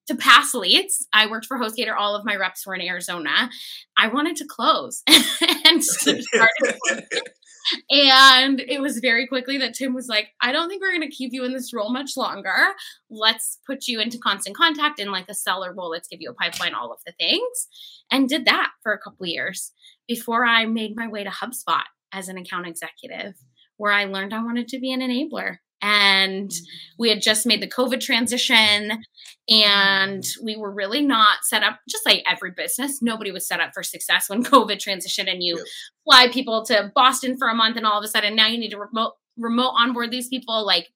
to 0.07 0.15
pass 0.15 0.53
leads. 0.53 1.07
I 1.13 1.27
worked 1.27 1.45
for 1.45 1.57
HostGator. 1.57 1.95
All 1.97 2.15
of 2.15 2.25
my 2.25 2.35
reps 2.35 2.65
were 2.65 2.75
in 2.75 2.81
Arizona. 2.81 3.49
I 3.97 4.07
wanted 4.07 4.35
to 4.37 4.45
close 4.47 5.03
and 5.65 5.83
started 5.83 6.23
and 7.89 8.59
it 8.61 8.81
was 8.81 8.99
very 8.99 9.27
quickly 9.27 9.57
that 9.57 9.73
Tim 9.73 9.93
was 9.93 10.07
like, 10.07 10.29
I 10.41 10.51
don't 10.51 10.69
think 10.69 10.81
we're 10.81 10.91
going 10.91 11.09
to 11.09 11.15
keep 11.15 11.33
you 11.33 11.43
in 11.43 11.53
this 11.53 11.73
role 11.73 11.91
much 11.91 12.11
longer. 12.15 12.73
Let's 13.09 13.59
put 13.65 13.87
you 13.87 13.99
into 13.99 14.17
constant 14.17 14.55
contact 14.55 14.99
in 14.99 15.11
like 15.11 15.29
a 15.29 15.33
seller 15.33 15.73
role. 15.73 15.89
Let's 15.89 16.07
give 16.07 16.21
you 16.21 16.31
a 16.31 16.33
pipeline, 16.33 16.73
all 16.73 16.91
of 16.91 16.99
the 17.05 17.13
things. 17.13 17.67
And 18.11 18.29
did 18.29 18.45
that 18.45 18.71
for 18.83 18.93
a 18.93 18.99
couple 18.99 19.25
years 19.25 19.73
before 20.07 20.45
I 20.45 20.65
made 20.65 20.95
my 20.95 21.07
way 21.07 21.23
to 21.23 21.29
HubSpot 21.29 21.83
as 22.13 22.29
an 22.29 22.37
account 22.37 22.67
executive, 22.67 23.35
where 23.75 23.91
I 23.91 24.05
learned 24.05 24.33
I 24.33 24.43
wanted 24.43 24.69
to 24.69 24.79
be 24.79 24.91
an 24.93 25.01
enabler 25.01 25.57
and 25.81 26.49
mm. 26.49 26.59
we 26.97 27.09
had 27.09 27.21
just 27.21 27.45
made 27.45 27.61
the 27.61 27.69
covid 27.69 27.99
transition 27.99 29.03
and 29.49 30.25
we 30.43 30.57
were 30.57 30.71
really 30.71 31.01
not 31.01 31.39
set 31.43 31.63
up 31.63 31.79
just 31.89 32.05
like 32.05 32.23
every 32.29 32.51
business 32.51 33.01
nobody 33.01 33.31
was 33.31 33.47
set 33.47 33.59
up 33.59 33.71
for 33.73 33.83
success 33.83 34.29
when 34.29 34.43
covid 34.43 34.77
transitioned 34.77 35.31
and 35.31 35.43
you 35.43 35.57
yep. 35.57 35.65
fly 36.03 36.27
people 36.31 36.65
to 36.65 36.91
boston 36.95 37.37
for 37.37 37.47
a 37.47 37.55
month 37.55 37.77
and 37.77 37.85
all 37.85 37.97
of 37.97 38.03
a 38.03 38.07
sudden 38.07 38.35
now 38.35 38.47
you 38.47 38.57
need 38.57 38.71
to 38.71 38.77
remote 38.77 39.13
remote 39.37 39.73
onboard 39.77 40.11
these 40.11 40.27
people 40.27 40.65
like 40.65 40.87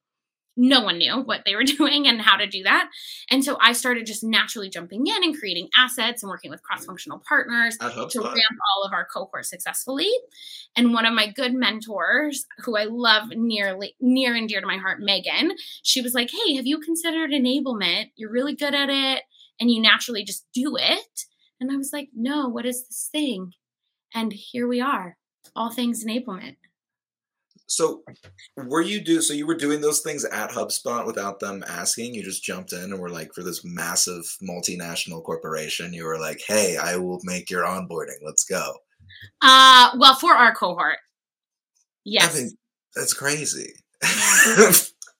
no 0.57 0.81
one 0.81 0.97
knew 0.97 1.21
what 1.21 1.41
they 1.45 1.55
were 1.55 1.63
doing 1.77 2.07
and 2.07 2.21
how 2.21 2.37
to 2.37 2.47
do 2.47 2.63
that. 2.63 2.89
And 3.29 3.43
so 3.43 3.57
I 3.61 3.73
started 3.73 4.05
just 4.05 4.23
naturally 4.23 4.69
jumping 4.69 5.07
in 5.07 5.23
and 5.23 5.37
creating 5.37 5.69
assets 5.77 6.23
and 6.23 6.29
working 6.29 6.51
with 6.51 6.63
cross 6.63 6.85
functional 6.85 7.21
partners 7.27 7.77
to 7.77 8.21
ramp 8.21 8.37
all 8.75 8.83
of 8.83 8.93
our 8.93 9.05
cohorts 9.05 9.49
successfully. 9.49 10.11
And 10.75 10.93
one 10.93 11.05
of 11.05 11.13
my 11.13 11.27
good 11.27 11.53
mentors, 11.53 12.45
who 12.59 12.77
I 12.77 12.85
love 12.85 13.29
nearly 13.29 13.95
near 13.99 14.35
and 14.35 14.47
dear 14.47 14.61
to 14.61 14.67
my 14.67 14.77
heart, 14.77 14.99
Megan, 15.01 15.53
she 15.83 16.01
was 16.01 16.13
like, 16.13 16.29
Hey, 16.31 16.55
have 16.55 16.65
you 16.65 16.79
considered 16.79 17.31
enablement? 17.31 18.11
You're 18.15 18.31
really 18.31 18.55
good 18.55 18.75
at 18.75 18.89
it 18.89 19.23
and 19.59 19.69
you 19.69 19.81
naturally 19.81 20.23
just 20.23 20.45
do 20.53 20.75
it. 20.77 21.25
And 21.59 21.71
I 21.71 21.75
was 21.75 21.91
like, 21.93 22.09
No, 22.15 22.47
what 22.47 22.65
is 22.65 22.87
this 22.87 23.09
thing? 23.11 23.53
And 24.13 24.33
here 24.33 24.67
we 24.67 24.81
are, 24.81 25.17
all 25.55 25.71
things 25.71 26.03
enablement. 26.03 26.57
So, 27.71 28.03
were 28.57 28.81
you 28.81 28.99
do 28.99 29.21
so? 29.21 29.33
You 29.33 29.47
were 29.47 29.55
doing 29.55 29.79
those 29.79 30.01
things 30.01 30.25
at 30.25 30.51
HubSpot 30.51 31.05
without 31.05 31.39
them 31.39 31.63
asking. 31.65 32.13
You 32.13 32.21
just 32.21 32.43
jumped 32.43 32.73
in 32.73 32.91
and 32.91 32.99
were 32.99 33.09
like, 33.09 33.33
for 33.33 33.43
this 33.43 33.63
massive 33.63 34.25
multinational 34.43 35.23
corporation, 35.23 35.93
you 35.93 36.03
were 36.03 36.19
like, 36.19 36.41
"Hey, 36.45 36.75
I 36.75 36.97
will 36.97 37.21
make 37.23 37.49
your 37.49 37.63
onboarding. 37.63 38.17
Let's 38.21 38.43
go." 38.43 38.73
Uh, 39.41 39.91
well, 39.97 40.15
for 40.15 40.33
our 40.33 40.53
cohort, 40.53 40.97
yes. 42.03 42.35
I 42.35 42.39
mean, 42.41 42.57
that's 42.93 43.13
crazy. 43.13 43.71
I 44.03 44.73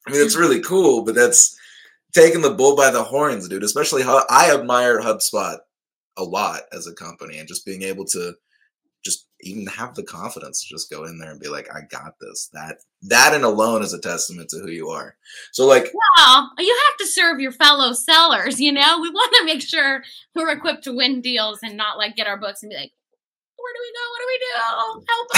mean, 0.10 0.22
it's 0.22 0.36
really 0.36 0.60
cool, 0.60 1.06
but 1.06 1.16
that's 1.16 1.58
taking 2.12 2.42
the 2.42 2.54
bull 2.54 2.76
by 2.76 2.92
the 2.92 3.04
horns, 3.04 3.48
dude. 3.48 3.64
Especially 3.64 4.04
how 4.04 4.26
I 4.30 4.54
admire 4.54 5.00
HubSpot 5.00 5.60
a 6.18 6.24
lot 6.26 6.64
as 6.74 6.86
a 6.86 6.94
company, 6.94 7.38
and 7.38 7.48
just 7.48 7.66
being 7.66 7.84
able 7.84 8.04
to 8.08 8.34
just 9.04 9.28
even 9.42 9.66
have 9.68 9.96
the 9.96 10.04
confidence 10.04 10.62
to 10.62 10.68
just 10.70 10.90
go 10.90 11.06
in 11.06 11.18
there 11.18 11.32
and 11.32 11.40
be 11.40 11.48
like, 11.48 11.74
I 11.74 11.82
got 11.90 12.14
this. 12.20 12.50
That 12.54 12.78
that 13.04 13.34
and 13.34 13.44
alone 13.44 13.82
is 13.82 13.94
a 13.94 14.00
testament 14.00 14.50
to 14.50 14.60
who 14.60 14.70
you 14.70 14.90
are. 14.90 15.16
So 15.52 15.66
like 15.66 15.92
Well, 16.18 16.52
you 16.60 16.78
have 16.90 16.98
to 17.00 17.08
serve 17.08 17.40
your 17.40 17.52
fellow 17.52 17.94
sellers, 17.94 18.60
you 18.60 18.72
know? 18.72 19.00
We 19.02 19.10
want 19.10 19.34
to 19.36 19.46
make 19.46 19.62
sure 19.62 20.04
we're 20.36 20.52
equipped 20.52 20.84
to 20.86 20.96
win 20.96 21.22
deals 21.22 21.60
and 21.64 21.76
not 21.78 21.98
like 21.98 22.16
get 22.16 22.28
our 22.28 22.38
books 22.38 22.64
and 22.64 22.70
be 22.70 22.76
like, 22.76 22.92
where 23.58 23.74
do 23.76 23.82
we 23.82 23.92
go? 23.98 24.06
What 24.12 24.22
do 24.22 24.28
we 24.28 24.40
do? 24.46 24.54
Help 25.10 25.30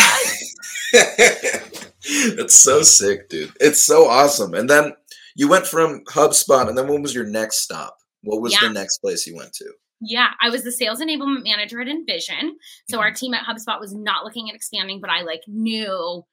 us. 1.58 2.36
That's 2.38 2.56
so 2.56 2.82
sick, 2.82 3.30
dude. 3.30 3.54
It's 3.60 3.84
so 3.84 4.08
awesome. 4.08 4.54
And 4.54 4.70
then 4.70 4.94
you 5.36 5.48
went 5.48 5.68
from 5.68 6.04
HubSpot, 6.06 6.68
and 6.68 6.78
then 6.78 6.88
when 6.88 7.02
was 7.02 7.16
your 7.16 7.26
next 7.26 7.58
stop? 7.58 7.98
What 8.24 8.42
was 8.42 8.54
yeah. 8.54 8.68
the 8.68 8.74
next 8.74 9.00
place 9.00 9.28
you 9.28 9.36
went 9.36 9.54
to? 9.54 9.74
Yeah, 10.06 10.32
I 10.42 10.50
was 10.50 10.64
the 10.64 10.72
sales 10.72 11.00
enablement 11.00 11.44
manager 11.44 11.82
at 11.82 11.88
InVision. 11.88 12.52
So 12.90 13.00
our 13.00 13.08
mm-hmm. 13.08 13.16
team 13.16 13.34
at 13.34 13.46
HubSpot 13.46 13.80
was 13.80 13.94
not 13.94 14.26
looking 14.26 14.50
at 14.50 14.56
expanding, 14.56 15.00
but 15.00 15.10
I 15.10 15.22
like 15.22 15.42
knew 15.48 16.24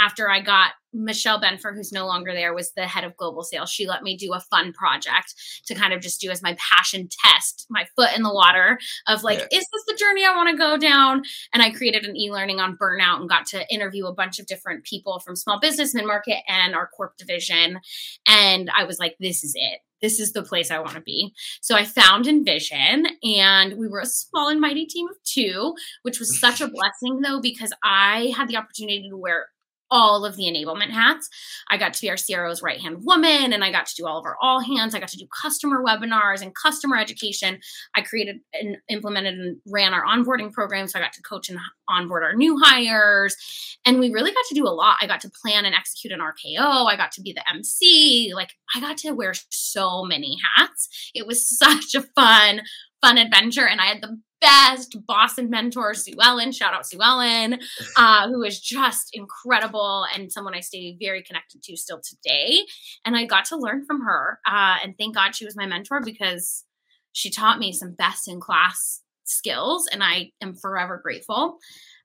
after 0.00 0.30
I 0.30 0.40
got 0.40 0.72
Michelle 0.92 1.40
Benfer, 1.40 1.74
who's 1.74 1.92
no 1.92 2.06
longer 2.06 2.32
there, 2.32 2.54
was 2.54 2.72
the 2.72 2.86
head 2.86 3.04
of 3.04 3.16
global 3.16 3.42
sales. 3.42 3.70
She 3.70 3.86
let 3.86 4.02
me 4.02 4.16
do 4.16 4.32
a 4.32 4.40
fun 4.40 4.72
project 4.72 5.34
to 5.66 5.74
kind 5.74 5.92
of 5.92 6.00
just 6.00 6.20
do 6.20 6.30
as 6.30 6.42
my 6.42 6.56
passion 6.76 7.08
test, 7.24 7.66
my 7.68 7.84
foot 7.96 8.16
in 8.16 8.22
the 8.22 8.32
water 8.32 8.78
of 9.06 9.22
like, 9.24 9.40
yeah. 9.40 9.58
is 9.58 9.66
this 9.72 9.84
the 9.86 9.96
journey 9.98 10.24
I 10.24 10.34
want 10.34 10.50
to 10.50 10.56
go 10.56 10.78
down? 10.78 11.22
And 11.52 11.62
I 11.62 11.70
created 11.70 12.04
an 12.04 12.16
e 12.16 12.30
learning 12.30 12.60
on 12.60 12.78
burnout 12.78 13.20
and 13.20 13.28
got 13.28 13.46
to 13.46 13.66
interview 13.72 14.06
a 14.06 14.14
bunch 14.14 14.38
of 14.38 14.46
different 14.46 14.84
people 14.84 15.20
from 15.20 15.36
small 15.36 15.58
business, 15.58 15.94
mid 15.94 16.06
market, 16.06 16.38
and 16.46 16.74
our 16.74 16.86
corp 16.86 17.16
division. 17.16 17.80
And 18.26 18.70
I 18.74 18.84
was 18.84 18.98
like, 18.98 19.16
this 19.18 19.42
is 19.42 19.54
it 19.56 19.80
this 20.00 20.20
is 20.20 20.32
the 20.32 20.42
place 20.42 20.70
I 20.70 20.78
want 20.78 20.94
to 20.94 21.00
be. 21.00 21.34
So 21.60 21.76
I 21.76 21.84
found 21.84 22.26
InVision 22.26 23.06
and 23.22 23.78
we 23.78 23.88
were 23.88 24.00
a 24.00 24.06
small 24.06 24.48
and 24.48 24.60
mighty 24.60 24.86
team 24.86 25.08
of 25.08 25.16
two, 25.24 25.74
which 26.02 26.18
was 26.18 26.38
such 26.38 26.60
a 26.60 26.68
blessing 26.72 27.20
though, 27.20 27.40
because 27.40 27.72
I 27.82 28.32
had 28.36 28.48
the 28.48 28.56
opportunity 28.56 29.08
to 29.08 29.16
wear 29.16 29.48
all 29.90 30.24
of 30.24 30.36
the 30.36 30.44
enablement 30.44 30.90
hats. 30.90 31.28
I 31.68 31.76
got 31.76 31.94
to 31.94 32.00
be 32.00 32.10
our 32.10 32.16
CRO's 32.16 32.62
right 32.62 32.80
hand 32.80 33.04
woman 33.04 33.52
and 33.52 33.64
I 33.64 33.70
got 33.70 33.86
to 33.86 33.94
do 33.94 34.06
all 34.06 34.18
of 34.18 34.24
our 34.24 34.36
all 34.40 34.60
hands. 34.60 34.94
I 34.94 35.00
got 35.00 35.08
to 35.10 35.18
do 35.18 35.26
customer 35.42 35.82
webinars 35.82 36.42
and 36.42 36.54
customer 36.54 36.96
education. 36.96 37.58
I 37.94 38.02
created 38.02 38.40
and 38.52 38.76
implemented 38.88 39.38
and 39.38 39.56
ran 39.66 39.94
our 39.94 40.04
onboarding 40.04 40.52
program. 40.52 40.88
So 40.88 40.98
I 40.98 41.02
got 41.02 41.12
to 41.14 41.22
coach 41.22 41.48
and 41.48 41.58
onboard 41.88 42.22
our 42.22 42.34
new 42.34 42.58
hires. 42.62 43.36
And 43.84 43.98
we 43.98 44.10
really 44.10 44.32
got 44.32 44.44
to 44.48 44.54
do 44.54 44.66
a 44.66 44.70
lot. 44.70 44.98
I 45.00 45.06
got 45.06 45.20
to 45.22 45.30
plan 45.42 45.64
and 45.64 45.74
execute 45.74 46.12
an 46.12 46.20
RKO. 46.20 46.86
I 46.86 46.96
got 46.96 47.12
to 47.12 47.22
be 47.22 47.32
the 47.32 47.48
MC. 47.48 48.32
Like 48.34 48.52
I 48.74 48.80
got 48.80 48.98
to 48.98 49.12
wear 49.12 49.34
so 49.50 50.04
many 50.04 50.38
hats. 50.56 51.10
It 51.14 51.26
was 51.26 51.48
such 51.58 51.94
a 51.94 52.02
fun, 52.02 52.62
fun 53.00 53.18
adventure. 53.18 53.66
And 53.66 53.80
I 53.80 53.86
had 53.86 54.02
the 54.02 54.18
best 54.40 54.96
boss 55.06 55.38
and 55.38 55.50
mentor, 55.50 55.94
Sue 55.94 56.14
Ellen. 56.22 56.52
Shout 56.52 56.74
out 56.74 56.86
Sue 56.86 57.00
Ellen, 57.02 57.58
uh, 57.96 58.28
who 58.28 58.42
is 58.42 58.60
just 58.60 59.10
incredible 59.12 60.06
and 60.14 60.32
someone 60.32 60.54
I 60.54 60.60
stay 60.60 60.96
very 60.98 61.22
connected 61.22 61.62
to 61.64 61.76
still 61.76 62.00
today. 62.00 62.60
And 63.04 63.16
I 63.16 63.24
got 63.24 63.46
to 63.46 63.56
learn 63.56 63.84
from 63.84 64.02
her. 64.02 64.38
Uh, 64.46 64.76
and 64.82 64.94
thank 64.98 65.14
God 65.14 65.34
she 65.34 65.44
was 65.44 65.56
my 65.56 65.66
mentor 65.66 66.00
because 66.00 66.64
she 67.12 67.30
taught 67.30 67.58
me 67.58 67.72
some 67.72 67.94
best 67.94 68.28
in 68.28 68.40
class 68.40 69.02
skills. 69.24 69.88
And 69.90 70.02
I 70.02 70.32
am 70.40 70.54
forever 70.54 71.00
grateful. 71.02 71.58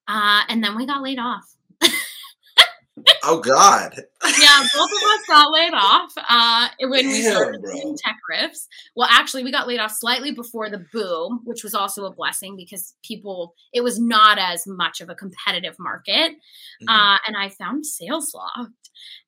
Uh, 0.07 0.41
and 0.49 0.63
then 0.63 0.75
we 0.75 0.85
got 0.85 1.03
laid 1.03 1.19
off 1.19 1.45
oh 3.23 3.39
God. 3.39 3.93
yeah, 4.39 4.63
both 4.73 4.89
of 4.91 5.09
us 5.09 5.19
got 5.27 5.51
laid 5.51 5.73
off 5.73 6.11
uh, 6.29 6.69
when 6.81 7.03
Damn, 7.03 7.11
we 7.11 7.21
started 7.23 7.61
doing 7.63 7.97
tech 7.97 8.15
RIFs. 8.29 8.67
Well, 8.95 9.07
actually, 9.11 9.43
we 9.43 9.51
got 9.51 9.67
laid 9.67 9.79
off 9.79 9.91
slightly 9.91 10.31
before 10.31 10.69
the 10.69 10.85
boom, 10.91 11.41
which 11.43 11.63
was 11.63 11.73
also 11.73 12.05
a 12.05 12.13
blessing 12.13 12.55
because 12.55 12.95
people 13.03 13.55
it 13.73 13.81
was 13.81 13.99
not 13.99 14.37
as 14.39 14.65
much 14.67 15.01
of 15.01 15.09
a 15.09 15.15
competitive 15.15 15.75
market. 15.79 16.31
Mm-hmm. 16.31 16.89
Uh, 16.89 17.17
and 17.27 17.35
I 17.37 17.49
found 17.49 17.83
SalesLoft, 17.83 18.71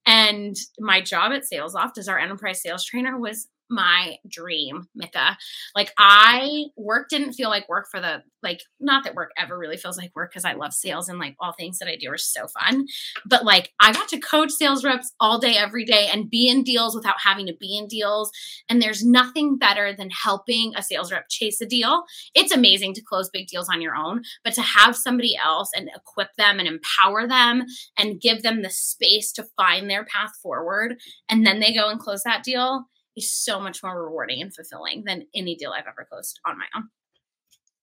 and 0.05 0.55
my 0.79 1.01
job 1.01 1.31
at 1.31 1.43
SalesLoft 1.43 1.97
as 1.97 2.07
our 2.07 2.19
enterprise 2.19 2.61
sales 2.61 2.85
trainer 2.85 3.17
was 3.19 3.47
my 3.69 4.17
dream, 4.27 4.87
Mika. 4.95 5.37
Like 5.75 5.91
I 5.97 6.65
work 6.75 7.09
didn't 7.09 7.33
feel 7.33 7.49
like 7.49 7.67
work 7.69 7.87
for 7.89 7.99
the 7.99 8.23
like 8.43 8.61
not 8.79 9.03
that 9.03 9.15
work 9.15 9.31
ever 9.37 9.57
really 9.57 9.77
feels 9.77 9.97
like 9.97 10.15
work 10.15 10.31
because 10.31 10.45
I 10.45 10.53
love 10.53 10.73
sales 10.73 11.09
and 11.09 11.17
like 11.17 11.35
all 11.39 11.53
things 11.53 11.79
that 11.79 11.89
I 11.89 11.95
do 11.95 12.11
are 12.11 12.17
so 12.17 12.47
fun. 12.47 12.85
But 13.25 13.43
like 13.43 13.73
I 13.79 13.91
got 13.91 14.07
to 14.09 14.19
coach 14.19 14.51
sales 14.51 14.83
reps 14.83 15.11
all 15.19 15.39
day 15.39 15.57
every 15.57 15.83
day 15.83 16.09
and 16.11 16.29
be 16.29 16.47
in 16.47 16.63
deals 16.63 16.95
without 16.95 17.15
having 17.23 17.47
to 17.47 17.55
be 17.59 17.77
in 17.77 17.87
deals. 17.87 18.31
And 18.69 18.81
there's 18.81 19.03
nothing 19.03 19.57
better 19.57 19.93
than 19.93 20.09
helping 20.11 20.73
a 20.75 20.83
sales 20.83 21.11
rep 21.11 21.27
chase 21.29 21.59
a 21.61 21.65
deal. 21.65 22.03
It's 22.35 22.55
amazing 22.55 22.93
to 22.95 23.01
close 23.01 23.29
big 23.29 23.47
deals 23.47 23.69
on 23.69 23.81
your 23.81 23.95
own, 23.95 24.21
but 24.43 24.53
to 24.53 24.61
have 24.61 24.95
somebody 24.95 25.35
else 25.43 25.71
and 25.75 25.89
equip 25.95 26.35
them 26.35 26.59
and 26.59 26.67
empower 26.67 27.27
them 27.27 27.63
and 27.97 28.21
give 28.21 28.43
them 28.43 28.61
the 28.61 28.69
space 28.69 29.31
to 29.33 29.43
find 29.57 29.89
their 29.89 30.05
path 30.05 30.31
forward 30.41 30.97
and 31.29 31.45
then 31.45 31.59
they 31.59 31.73
go 31.73 31.89
and 31.89 31.99
close 31.99 32.23
that 32.23 32.43
deal 32.43 32.87
is 33.15 33.31
so 33.31 33.59
much 33.59 33.81
more 33.83 34.03
rewarding 34.03 34.41
and 34.41 34.53
fulfilling 34.53 35.03
than 35.05 35.25
any 35.33 35.55
deal 35.55 35.71
I've 35.71 35.87
ever 35.87 36.07
closed 36.09 36.39
on 36.45 36.57
my 36.57 36.65
own. 36.75 36.89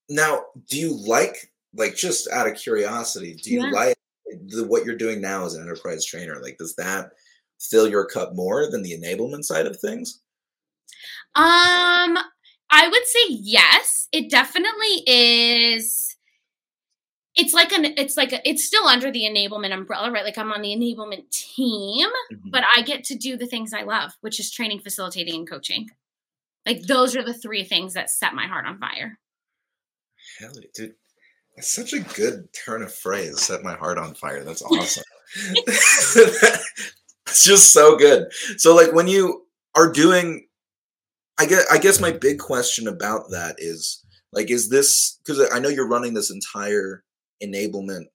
Now, 0.08 0.42
do 0.68 0.78
you 0.78 0.94
like, 1.06 1.52
like, 1.74 1.96
just 1.96 2.28
out 2.30 2.48
of 2.48 2.56
curiosity, 2.56 3.34
do 3.34 3.50
you 3.50 3.62
yeah. 3.62 3.70
like 3.70 3.96
the, 4.46 4.64
what 4.66 4.84
you're 4.84 4.96
doing 4.96 5.20
now 5.20 5.44
as 5.44 5.54
an 5.54 5.62
enterprise 5.62 6.04
trainer? 6.04 6.40
Like, 6.42 6.58
does 6.58 6.74
that 6.76 7.12
fill 7.60 7.88
your 7.88 8.04
cup 8.06 8.34
more 8.34 8.70
than 8.70 8.82
the 8.82 8.92
enablement 8.92 9.44
side 9.44 9.66
of 9.66 9.78
things? 9.80 10.20
Um, 11.34 12.18
I 12.70 12.88
would 12.88 13.06
say 13.06 13.26
yes. 13.28 14.08
It 14.12 14.30
definitely 14.30 15.02
is. 15.06 16.11
It's 17.34 17.54
like 17.54 17.72
an. 17.72 17.86
It's 17.96 18.16
like 18.16 18.32
a, 18.32 18.46
it's 18.48 18.64
still 18.64 18.86
under 18.86 19.10
the 19.10 19.22
enablement 19.22 19.72
umbrella, 19.72 20.10
right? 20.10 20.24
Like 20.24 20.38
I'm 20.38 20.52
on 20.52 20.62
the 20.62 20.68
enablement 20.68 21.30
team, 21.30 22.08
mm-hmm. 22.32 22.50
but 22.50 22.64
I 22.76 22.82
get 22.82 23.04
to 23.04 23.14
do 23.14 23.36
the 23.36 23.46
things 23.46 23.72
I 23.72 23.82
love, 23.82 24.12
which 24.20 24.38
is 24.38 24.50
training, 24.50 24.80
facilitating, 24.80 25.34
and 25.34 25.48
coaching. 25.48 25.88
Like 26.66 26.82
those 26.82 27.16
are 27.16 27.24
the 27.24 27.34
three 27.34 27.64
things 27.64 27.94
that 27.94 28.10
set 28.10 28.34
my 28.34 28.46
heart 28.46 28.66
on 28.66 28.78
fire. 28.78 29.18
Hell, 30.38 30.52
dude, 30.74 30.94
that's 31.56 31.72
such 31.72 31.92
a 31.92 32.00
good 32.00 32.48
turn 32.52 32.82
of 32.82 32.94
phrase. 32.94 33.40
Set 33.40 33.62
my 33.62 33.74
heart 33.74 33.98
on 33.98 34.14
fire. 34.14 34.44
That's 34.44 34.62
awesome. 34.62 35.04
it's 35.66 37.44
just 37.44 37.72
so 37.72 37.96
good. 37.96 38.30
So, 38.58 38.76
like, 38.76 38.92
when 38.92 39.08
you 39.08 39.46
are 39.74 39.90
doing 39.90 40.46
I 41.38 41.46
guess 41.46 41.66
I 41.70 41.78
guess 41.78 42.00
my 42.00 42.12
big 42.12 42.38
question 42.38 42.86
about 42.86 43.30
that 43.30 43.56
is 43.58 44.04
like 44.32 44.50
is 44.50 44.68
this 44.68 45.18
because 45.24 45.48
I 45.52 45.58
know 45.58 45.68
you're 45.68 45.88
running 45.88 46.14
this 46.14 46.30
entire 46.30 47.02
enablement 47.42 48.06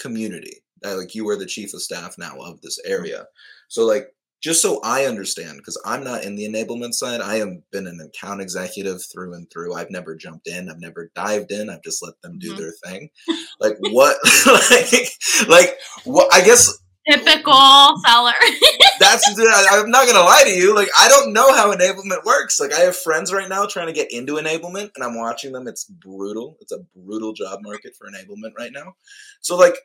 community. 0.00 0.56
Like 0.82 1.14
you 1.14 1.28
are 1.28 1.36
the 1.36 1.46
chief 1.46 1.72
of 1.74 1.82
staff 1.82 2.16
now 2.18 2.36
of 2.40 2.60
this 2.60 2.78
area. 2.84 3.26
So 3.68 3.86
like 3.86 4.08
just 4.42 4.60
so 4.60 4.78
I 4.84 5.06
understand, 5.06 5.56
because 5.56 5.80
I'm 5.86 6.04
not 6.04 6.24
in 6.24 6.34
the 6.34 6.46
enablement 6.46 6.92
side, 6.92 7.22
I 7.22 7.36
have 7.36 7.48
been 7.72 7.86
an 7.86 7.98
account 8.00 8.42
executive 8.42 9.00
through 9.10 9.32
and 9.32 9.50
through. 9.50 9.74
I've 9.74 9.90
never 9.90 10.14
jumped 10.14 10.46
in, 10.46 10.68
I've 10.68 10.80
never 10.80 11.10
dived 11.14 11.50
in, 11.50 11.70
I've 11.70 11.82
just 11.82 12.02
let 12.02 12.20
them 12.22 12.38
do 12.38 12.50
mm-hmm. 12.50 12.60
their 12.60 12.72
thing. 12.84 13.08
Like 13.60 13.76
what 13.78 14.16
like 14.70 15.08
like 15.48 15.78
what 16.04 16.34
I 16.34 16.44
guess 16.44 16.76
Typical 17.08 17.98
seller. 18.06 18.32
that's 19.04 19.28
I'm 19.70 19.90
not 19.90 20.06
gonna 20.06 20.24
lie 20.24 20.42
to 20.44 20.50
you. 20.50 20.74
Like 20.74 20.88
I 20.98 21.08
don't 21.08 21.32
know 21.32 21.54
how 21.54 21.74
enablement 21.74 22.24
works. 22.24 22.58
Like 22.60 22.72
I 22.72 22.80
have 22.80 22.96
friends 22.96 23.32
right 23.32 23.48
now 23.48 23.66
trying 23.66 23.86
to 23.86 23.92
get 23.92 24.12
into 24.12 24.34
enablement, 24.34 24.90
and 24.94 25.04
I'm 25.04 25.16
watching 25.16 25.52
them. 25.52 25.68
It's 25.68 25.84
brutal. 25.84 26.56
It's 26.60 26.72
a 26.72 26.84
brutal 26.96 27.32
job 27.32 27.60
market 27.62 27.94
for 27.96 28.06
enablement 28.06 28.52
right 28.58 28.72
now. 28.72 28.94
So 29.40 29.56
like, 29.56 29.76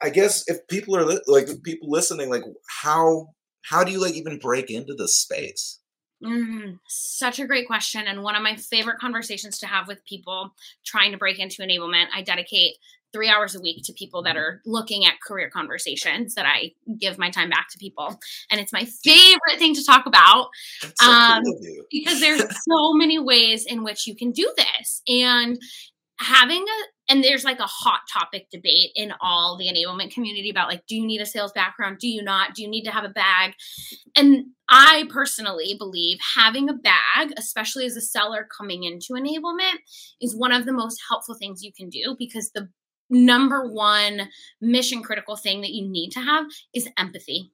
I 0.00 0.10
guess 0.10 0.44
if 0.48 0.66
people 0.68 0.96
are 0.96 1.04
li- 1.04 1.22
like 1.26 1.48
people 1.62 1.90
listening, 1.90 2.30
like 2.30 2.44
how 2.82 3.34
how 3.62 3.84
do 3.84 3.92
you 3.92 4.00
like 4.00 4.14
even 4.14 4.38
break 4.38 4.70
into 4.70 4.94
this 4.94 5.16
space? 5.16 5.80
Mm, 6.22 6.78
such 6.86 7.38
a 7.38 7.46
great 7.46 7.66
question. 7.66 8.06
And 8.06 8.22
one 8.22 8.36
of 8.36 8.42
my 8.42 8.56
favorite 8.56 8.98
conversations 8.98 9.58
to 9.58 9.66
have 9.66 9.88
with 9.88 10.04
people 10.04 10.54
trying 10.84 11.12
to 11.12 11.18
break 11.18 11.38
into 11.38 11.62
enablement. 11.62 12.06
I 12.14 12.22
dedicate 12.22 12.76
three 13.12 13.28
hours 13.28 13.54
a 13.54 13.60
week 13.60 13.82
to 13.84 13.92
people 13.92 14.22
that 14.22 14.36
are 14.36 14.60
looking 14.64 15.04
at 15.04 15.20
career 15.26 15.50
conversations 15.50 16.34
that 16.34 16.46
I 16.46 16.72
give 16.98 17.18
my 17.18 17.30
time 17.30 17.50
back 17.50 17.68
to 17.70 17.78
people. 17.78 18.18
And 18.50 18.60
it's 18.60 18.72
my 18.72 18.84
favorite 18.84 19.58
thing 19.58 19.74
to 19.74 19.84
talk 19.84 20.06
about 20.06 20.48
so 20.80 21.10
um, 21.10 21.42
cool 21.42 21.84
because 21.90 22.20
there's 22.20 22.40
so 22.68 22.92
many 22.94 23.18
ways 23.18 23.66
in 23.66 23.82
which 23.82 24.06
you 24.06 24.14
can 24.14 24.30
do 24.32 24.52
this. 24.56 25.02
And 25.08 25.58
having 26.20 26.62
a 26.62 27.12
and 27.12 27.24
there's 27.24 27.44
like 27.44 27.58
a 27.58 27.66
hot 27.66 28.00
topic 28.12 28.46
debate 28.52 28.90
in 28.94 29.12
all 29.20 29.56
the 29.56 29.66
enablement 29.66 30.12
community 30.12 30.50
about 30.50 30.68
like 30.68 30.86
do 30.86 30.94
you 30.94 31.06
need 31.06 31.20
a 31.20 31.26
sales 31.26 31.52
background 31.52 31.98
do 31.98 32.06
you 32.06 32.22
not 32.22 32.54
do 32.54 32.62
you 32.62 32.68
need 32.68 32.84
to 32.84 32.90
have 32.90 33.04
a 33.04 33.08
bag 33.08 33.54
and 34.16 34.44
i 34.68 35.04
personally 35.08 35.74
believe 35.78 36.18
having 36.36 36.68
a 36.68 36.74
bag 36.74 37.32
especially 37.38 37.86
as 37.86 37.96
a 37.96 38.02
seller 38.02 38.46
coming 38.56 38.84
into 38.84 39.14
enablement 39.14 39.78
is 40.20 40.36
one 40.36 40.52
of 40.52 40.66
the 40.66 40.72
most 40.72 41.00
helpful 41.08 41.34
things 41.34 41.62
you 41.62 41.72
can 41.72 41.88
do 41.88 42.14
because 42.18 42.50
the 42.54 42.68
number 43.10 43.68
one 43.68 44.28
mission 44.60 45.02
critical 45.02 45.36
thing 45.36 45.60
that 45.60 45.72
you 45.72 45.86
need 45.86 46.10
to 46.10 46.20
have 46.20 46.46
is 46.72 46.88
empathy 46.96 47.50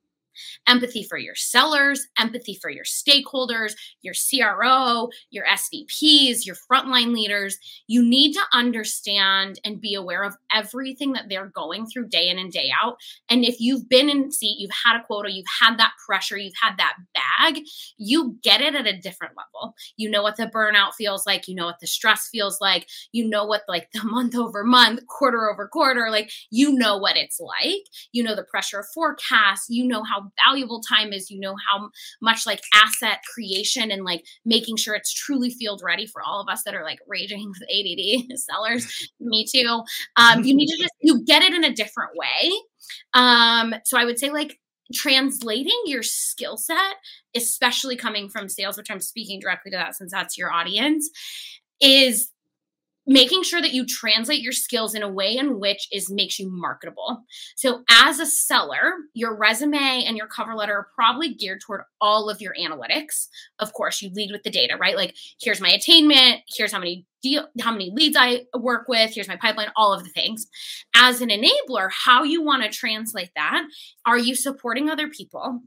empathy 0.66 1.02
for 1.02 1.18
your 1.18 1.34
sellers, 1.34 2.06
empathy 2.18 2.58
for 2.60 2.70
your 2.70 2.84
stakeholders, 2.84 3.72
your 4.02 4.14
CRO, 4.14 5.08
your 5.30 5.44
SVPs, 5.46 6.46
your 6.46 6.56
frontline 6.70 7.14
leaders. 7.14 7.58
You 7.86 8.02
need 8.02 8.32
to 8.34 8.42
understand 8.52 9.60
and 9.64 9.80
be 9.80 9.94
aware 9.94 10.24
of 10.24 10.36
everything 10.54 11.12
that 11.12 11.28
they're 11.28 11.46
going 11.54 11.86
through 11.86 12.08
day 12.08 12.28
in 12.28 12.38
and 12.38 12.52
day 12.52 12.70
out. 12.82 12.96
And 13.28 13.44
if 13.44 13.60
you've 13.60 13.88
been 13.88 14.08
in 14.08 14.30
seat, 14.32 14.56
you've 14.58 14.70
had 14.84 14.98
a 14.98 15.04
quota, 15.04 15.30
you've 15.30 15.46
had 15.60 15.78
that 15.78 15.92
pressure, 16.06 16.36
you've 16.36 16.52
had 16.60 16.76
that 16.78 16.96
bag, 17.14 17.62
you 17.96 18.36
get 18.42 18.60
it 18.60 18.74
at 18.74 18.86
a 18.86 18.98
different 18.98 19.34
level. 19.36 19.74
You 19.96 20.10
know 20.10 20.22
what 20.22 20.36
the 20.36 20.46
burnout 20.46 20.94
feels 20.94 21.26
like, 21.26 21.48
you 21.48 21.54
know 21.54 21.66
what 21.66 21.80
the 21.80 21.86
stress 21.86 22.28
feels 22.28 22.60
like, 22.60 22.88
you 23.12 23.28
know 23.28 23.44
what 23.44 23.62
like 23.68 23.90
the 23.92 24.04
month 24.04 24.36
over 24.36 24.64
month, 24.64 25.06
quarter 25.06 25.50
over 25.50 25.68
quarter, 25.68 26.10
like 26.10 26.30
you 26.50 26.72
know 26.72 26.98
what 26.98 27.16
it's 27.16 27.40
like. 27.40 27.82
You 28.12 28.22
know 28.22 28.34
the 28.34 28.44
pressure 28.44 28.80
of 28.80 28.86
forecast, 28.94 29.68
you 29.68 29.86
know 29.86 30.02
how 30.36 30.46
valuable 30.50 30.80
time 30.80 31.12
is 31.12 31.30
you 31.30 31.40
know 31.40 31.54
how 31.70 31.90
much 32.20 32.46
like 32.46 32.60
asset 32.74 33.18
creation 33.32 33.90
and 33.90 34.04
like 34.04 34.24
making 34.44 34.76
sure 34.76 34.94
it's 34.94 35.12
truly 35.12 35.50
field 35.50 35.82
ready 35.84 36.06
for 36.06 36.22
all 36.22 36.40
of 36.40 36.48
us 36.48 36.62
that 36.64 36.74
are 36.74 36.84
like 36.84 36.98
raging 37.06 37.46
with 37.60 37.62
add 37.62 38.38
sellers. 38.38 39.10
Me 39.20 39.46
too. 39.46 39.82
Um, 40.16 40.44
you 40.44 40.54
need 40.54 40.68
to 40.68 40.76
just 40.80 40.94
you 41.00 41.24
get 41.24 41.42
it 41.42 41.54
in 41.54 41.64
a 41.64 41.74
different 41.74 42.10
way. 42.14 42.52
Um, 43.14 43.74
so 43.84 43.98
i 43.98 44.04
would 44.04 44.18
say 44.18 44.30
like 44.30 44.58
translating 44.94 45.78
your 45.86 46.04
skill 46.04 46.56
set 46.56 46.94
especially 47.34 47.96
coming 47.96 48.28
from 48.28 48.48
sales 48.48 48.76
which 48.76 48.88
i'm 48.88 49.00
speaking 49.00 49.40
directly 49.40 49.72
to 49.72 49.76
that 49.76 49.96
since 49.96 50.12
that's 50.12 50.38
your 50.38 50.52
audience 50.52 51.10
is 51.80 52.30
making 53.06 53.42
sure 53.42 53.60
that 53.60 53.72
you 53.72 53.86
translate 53.86 54.42
your 54.42 54.52
skills 54.52 54.94
in 54.94 55.02
a 55.02 55.08
way 55.08 55.36
in 55.36 55.60
which 55.60 55.88
is 55.92 56.10
makes 56.10 56.38
you 56.38 56.50
marketable. 56.50 57.24
So 57.54 57.84
as 57.88 58.18
a 58.18 58.26
seller, 58.26 58.94
your 59.14 59.36
resume 59.36 60.04
and 60.06 60.16
your 60.16 60.26
cover 60.26 60.54
letter 60.54 60.74
are 60.74 60.88
probably 60.94 61.34
geared 61.34 61.60
toward 61.60 61.82
all 62.00 62.28
of 62.28 62.40
your 62.40 62.54
analytics. 62.60 63.28
Of 63.58 63.72
course, 63.72 64.02
you 64.02 64.10
lead 64.12 64.32
with 64.32 64.42
the 64.42 64.50
data, 64.50 64.76
right? 64.76 64.96
Like 64.96 65.14
here's 65.40 65.60
my 65.60 65.70
attainment, 65.70 66.42
here's 66.48 66.72
how 66.72 66.78
many 66.78 67.06
deal 67.22 67.48
how 67.60 67.72
many 67.72 67.90
leads 67.90 68.16
I 68.18 68.42
work 68.58 68.88
with, 68.88 69.14
here's 69.14 69.28
my 69.28 69.36
pipeline, 69.36 69.68
all 69.76 69.92
of 69.92 70.04
the 70.04 70.10
things. 70.10 70.46
As 70.94 71.20
an 71.20 71.30
enabler, 71.30 71.88
how 71.90 72.24
you 72.24 72.42
want 72.42 72.62
to 72.64 72.68
translate 72.68 73.30
that, 73.36 73.64
are 74.04 74.18
you 74.18 74.34
supporting 74.34 74.90
other 74.90 75.08
people? 75.08 75.62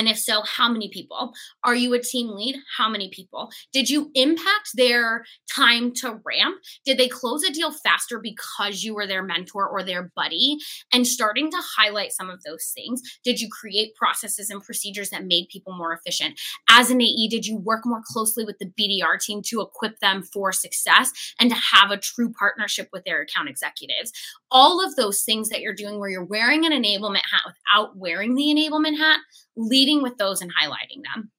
And 0.00 0.08
if 0.08 0.18
so, 0.18 0.40
how 0.46 0.72
many 0.72 0.88
people? 0.88 1.34
Are 1.62 1.74
you 1.74 1.92
a 1.92 2.00
team 2.00 2.30
lead? 2.30 2.56
How 2.78 2.88
many 2.88 3.10
people? 3.10 3.50
Did 3.70 3.90
you 3.90 4.10
impact 4.14 4.70
their 4.72 5.26
time 5.54 5.92
to 5.96 6.18
ramp? 6.24 6.56
Did 6.86 6.96
they 6.96 7.06
close 7.06 7.44
a 7.44 7.52
deal 7.52 7.70
faster 7.70 8.18
because 8.18 8.82
you 8.82 8.94
were 8.94 9.06
their 9.06 9.22
mentor 9.22 9.68
or 9.68 9.82
their 9.82 10.10
buddy? 10.16 10.56
And 10.90 11.06
starting 11.06 11.50
to 11.50 11.58
highlight 11.76 12.12
some 12.12 12.30
of 12.30 12.42
those 12.44 12.72
things. 12.74 13.02
Did 13.22 13.42
you 13.42 13.50
create 13.50 13.94
processes 13.94 14.48
and 14.48 14.62
procedures 14.62 15.10
that 15.10 15.26
made 15.26 15.50
people 15.50 15.76
more 15.76 15.92
efficient? 15.92 16.40
As 16.70 16.90
an 16.90 17.02
AE, 17.02 17.28
did 17.28 17.44
you 17.44 17.58
work 17.58 17.84
more 17.84 18.00
closely 18.02 18.46
with 18.46 18.56
the 18.58 18.72
BDR 18.80 19.20
team 19.20 19.42
to 19.48 19.60
equip 19.60 19.98
them 19.98 20.22
for 20.22 20.50
success 20.50 21.12
and 21.38 21.50
to 21.50 21.56
have 21.56 21.90
a 21.90 21.98
true 21.98 22.32
partnership 22.32 22.88
with 22.90 23.04
their 23.04 23.20
account 23.20 23.50
executives? 23.50 24.12
All 24.50 24.82
of 24.82 24.96
those 24.96 25.24
things 25.24 25.50
that 25.50 25.60
you're 25.60 25.74
doing 25.74 25.98
where 25.98 26.08
you're 26.08 26.24
wearing 26.24 26.64
an 26.64 26.72
enablement 26.72 27.26
hat 27.30 27.42
without 27.44 27.98
wearing 27.98 28.34
the 28.34 28.44
enablement 28.44 28.96
hat 28.96 29.20
leading 29.56 30.02
with 30.02 30.16
those 30.18 30.40
and 30.40 30.52
highlighting 30.54 31.02
them 31.14 31.30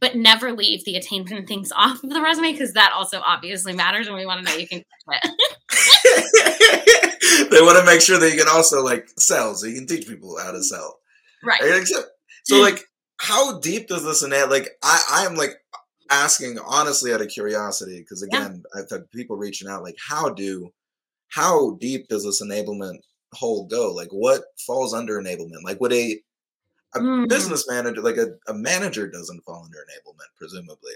but 0.00 0.16
never 0.16 0.52
leave 0.52 0.84
the 0.84 0.96
attainment 0.96 1.46
things 1.48 1.72
off 1.76 2.02
of 2.02 2.10
the 2.10 2.20
resume 2.20 2.52
because 2.52 2.72
that 2.72 2.92
also 2.92 3.20
obviously 3.24 3.72
matters 3.72 4.06
and 4.06 4.16
we 4.16 4.26
want 4.26 4.44
to 4.44 4.50
know 4.50 4.56
you 4.58 4.68
can 4.68 4.82
it. 5.08 5.30
they 7.50 7.60
want 7.60 7.78
to 7.78 7.84
make 7.84 8.00
sure 8.00 8.18
that 8.18 8.30
you 8.30 8.38
can 8.38 8.48
also 8.48 8.82
like 8.82 9.08
sell 9.18 9.54
so 9.54 9.66
you 9.66 9.74
can 9.74 9.86
teach 9.86 10.06
people 10.06 10.36
how 10.38 10.50
to 10.50 10.62
sell. 10.62 10.98
Right. 11.44 11.60
So 12.44 12.56
mm. 12.56 12.62
like 12.62 12.82
how 13.20 13.58
deep 13.60 13.88
does 13.88 14.04
this 14.04 14.22
enable 14.22 14.50
like 14.50 14.70
I, 14.82 15.24
I'm 15.26 15.36
like 15.36 15.54
asking 16.10 16.58
honestly 16.64 17.12
out 17.12 17.20
of 17.20 17.28
curiosity, 17.28 17.98
because 18.00 18.22
again, 18.22 18.62
yeah. 18.74 18.82
I've 18.82 18.90
had 18.90 19.10
people 19.10 19.36
reaching 19.36 19.68
out 19.68 19.82
like 19.82 19.96
how 20.08 20.30
do 20.30 20.70
how 21.28 21.76
deep 21.80 22.08
does 22.08 22.24
this 22.24 22.42
enablement 22.42 22.98
hole 23.32 23.66
go? 23.66 23.92
Like 23.92 24.08
what 24.10 24.44
falls 24.66 24.94
under 24.94 25.20
enablement? 25.20 25.62
Like 25.64 25.80
would 25.80 25.92
a 25.92 26.18
a 26.96 27.00
mm. 27.00 27.28
business 27.28 27.68
manager, 27.68 28.00
like 28.00 28.16
a, 28.16 28.28
a 28.48 28.54
manager, 28.54 29.06
doesn't 29.08 29.44
fall 29.44 29.64
under 29.64 29.78
enablement, 29.78 30.36
presumably. 30.36 30.92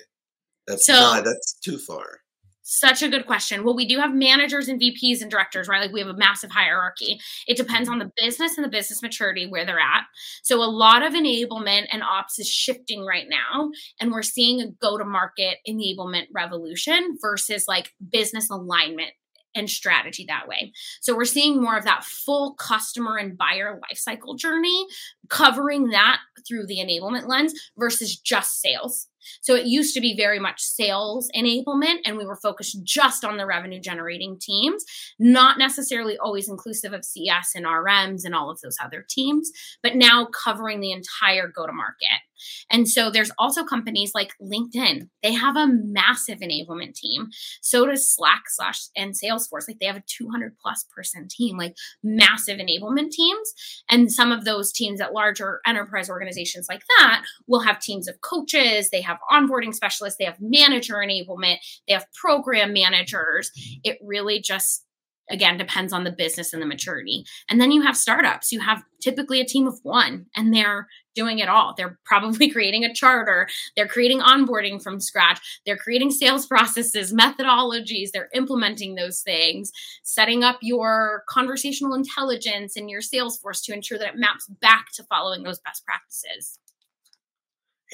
That's 0.67 0.87
so, 0.87 0.93
not. 0.93 1.25
That's 1.25 1.55
too 1.55 1.79
far. 1.79 2.21
Such 2.63 3.03
a 3.03 3.09
good 3.09 3.27
question. 3.27 3.65
Well, 3.65 3.75
we 3.75 3.85
do 3.85 3.99
have 3.99 4.15
managers 4.15 4.69
and 4.69 4.81
VPs 4.81 5.23
and 5.23 5.31
directors, 5.31 5.67
right? 5.67 5.81
Like 5.81 5.93
we 5.93 5.99
have 5.99 6.09
a 6.09 6.17
massive 6.17 6.53
hierarchy. 6.53 7.19
It 7.49 7.57
depends 7.57 7.89
on 7.89 7.99
mm-hmm. 7.99 8.07
the 8.17 8.25
business 8.25 8.57
and 8.57 8.65
the 8.65 8.71
business 8.71 9.03
maturity 9.03 9.49
where 9.49 9.67
they're 9.67 9.81
at. 9.81 10.05
So 10.45 10.63
a 10.63 10.71
lot 10.71 11.03
of 11.03 11.13
enablement 11.13 11.87
and 11.91 12.05
ops 12.05 12.39
is 12.39 12.49
shifting 12.49 13.05
right 13.05 13.27
now, 13.29 13.71
and 13.99 14.13
we're 14.13 14.23
seeing 14.23 14.61
a 14.61 14.71
go-to-market 14.71 15.59
enablement 15.69 16.27
revolution 16.33 17.19
versus 17.21 17.65
like 17.67 17.93
business 18.13 18.49
alignment 18.51 19.11
and 19.55 19.69
strategy 19.69 20.25
that 20.29 20.49
way. 20.49 20.73
So 21.01 21.17
we're 21.17 21.25
seeing 21.25 21.61
more 21.61 21.77
of 21.77 21.85
that 21.85 22.05
full 22.05 22.55
customer 22.55 23.17
and 23.17 23.37
buyer 23.37 23.81
lifecycle 23.91 24.39
journey, 24.39 24.87
covering 25.29 25.89
that 25.89 26.19
through 26.47 26.67
the 26.67 26.79
enablement 26.79 27.29
lens 27.29 27.55
versus 27.77 28.17
just 28.17 28.61
sales. 28.61 29.07
So 29.43 29.55
it 29.55 29.67
used 29.67 29.95
to 29.95 30.01
be 30.01 30.17
very 30.17 30.39
much 30.39 30.63
sales 30.63 31.31
enablement, 31.37 31.99
and 32.05 32.17
we 32.17 32.25
were 32.25 32.37
focused 32.37 32.83
just 32.85 33.25
on 33.25 33.37
the 33.37 33.47
revenue 33.47 33.81
generating 33.81 34.39
teams, 34.39 34.85
not 35.19 35.59
necessarily 35.59 36.17
always 36.19 36.49
inclusive 36.49 36.93
of 36.93 37.05
CS 37.05 37.53
and 37.55 37.67
RMs 37.67 38.25
and 38.25 38.35
all 38.35 38.51
of 38.51 38.61
those 38.61 38.77
other 38.83 39.05
teams, 39.09 39.51
but 39.83 39.95
now 39.95 40.27
covering 40.27 40.81
the 40.81 40.93
entire 40.93 41.49
go 41.49 41.67
to 41.67 41.73
market. 41.73 42.21
And 42.71 42.89
so 42.89 43.11
there's 43.11 43.31
also 43.39 43.65
companies 43.65 44.13
like 44.15 44.33
LinkedIn. 44.41 45.09
They 45.23 45.33
have 45.33 45.57
a 45.57 45.67
massive 45.67 46.39
enablement 46.39 46.95
team. 46.95 47.29
So 47.61 47.87
does 47.87 48.09
Slack 48.09 48.43
slash 48.49 48.89
and 48.97 49.15
Salesforce. 49.15 49.69
Like 49.69 49.79
they 49.81 49.87
have 49.87 49.97
a 49.97 50.05
200 50.07 50.57
plus 50.59 50.85
person 50.95 51.29
team, 51.29 51.57
like 51.57 51.77
massive 52.03 52.59
enablement 52.59 53.11
teams. 53.11 53.53
And 53.89 54.13
some 54.13 54.33
of 54.33 54.45
those 54.45 54.73
teams 54.73 55.01
at 55.01 55.13
larger 55.13 55.61
enterprise 55.67 56.11
organizations 56.11 56.67
like 56.69 56.83
that 56.99 57.25
will 57.47 57.61
have 57.61 57.81
teams 57.81 58.09
of 58.09 58.21
coaches, 58.21 58.91
they 58.91 59.01
have 59.01 59.19
onboarding 59.31 59.75
specialists, 59.75 60.19
they 60.19 60.25
have 60.25 60.41
manager 60.41 60.95
enablement, 60.95 61.57
they 61.87 61.95
have 61.95 62.07
program 62.15 62.73
managers. 62.73 63.51
It 63.85 63.99
really 64.03 64.41
just 64.41 64.85
again 65.31 65.57
depends 65.57 65.93
on 65.93 66.05
the 66.05 66.11
business 66.11 66.53
and 66.53 66.63
the 66.63 66.67
maturity. 66.67 67.25
And 67.49 67.61
then 67.61 67.71
you 67.71 67.83
have 67.83 67.97
startups. 67.97 68.53
You 68.53 68.61
have 68.61 68.83
typically 69.01 69.41
a 69.41 69.47
team 69.47 69.67
of 69.67 69.79
one 69.83 70.27
and 70.37 70.53
they're 70.53 70.89
doing 71.15 71.39
it 71.39 71.49
all. 71.49 71.75
They're 71.77 71.99
probably 72.05 72.51
creating 72.51 72.85
a 72.85 72.95
charter. 72.95 73.49
They're 73.77 73.89
creating 73.89 74.21
onboarding 74.21 74.83
from 74.83 75.01
scratch. 75.01 75.41
They're 75.65 75.77
creating 75.77 76.11
sales 76.11 76.47
processes 76.47 77.13
methodologies. 77.13 78.11
They're 78.13 78.31
implementing 78.35 78.95
those 78.95 79.21
things 79.21 79.73
setting 80.03 80.43
up 80.43 80.59
your 80.61 81.25
conversational 81.29 81.95
intelligence 81.95 82.77
and 82.77 82.91
your 82.91 83.01
sales 83.01 83.39
force 83.39 83.61
to 83.63 83.73
ensure 83.73 83.99
that 83.99 84.09
it 84.09 84.17
maps 84.17 84.47
back 84.61 84.87
to 84.95 85.05
following 85.05 85.43
those 85.43 85.61
best 85.61 85.85
practices. 85.85 86.59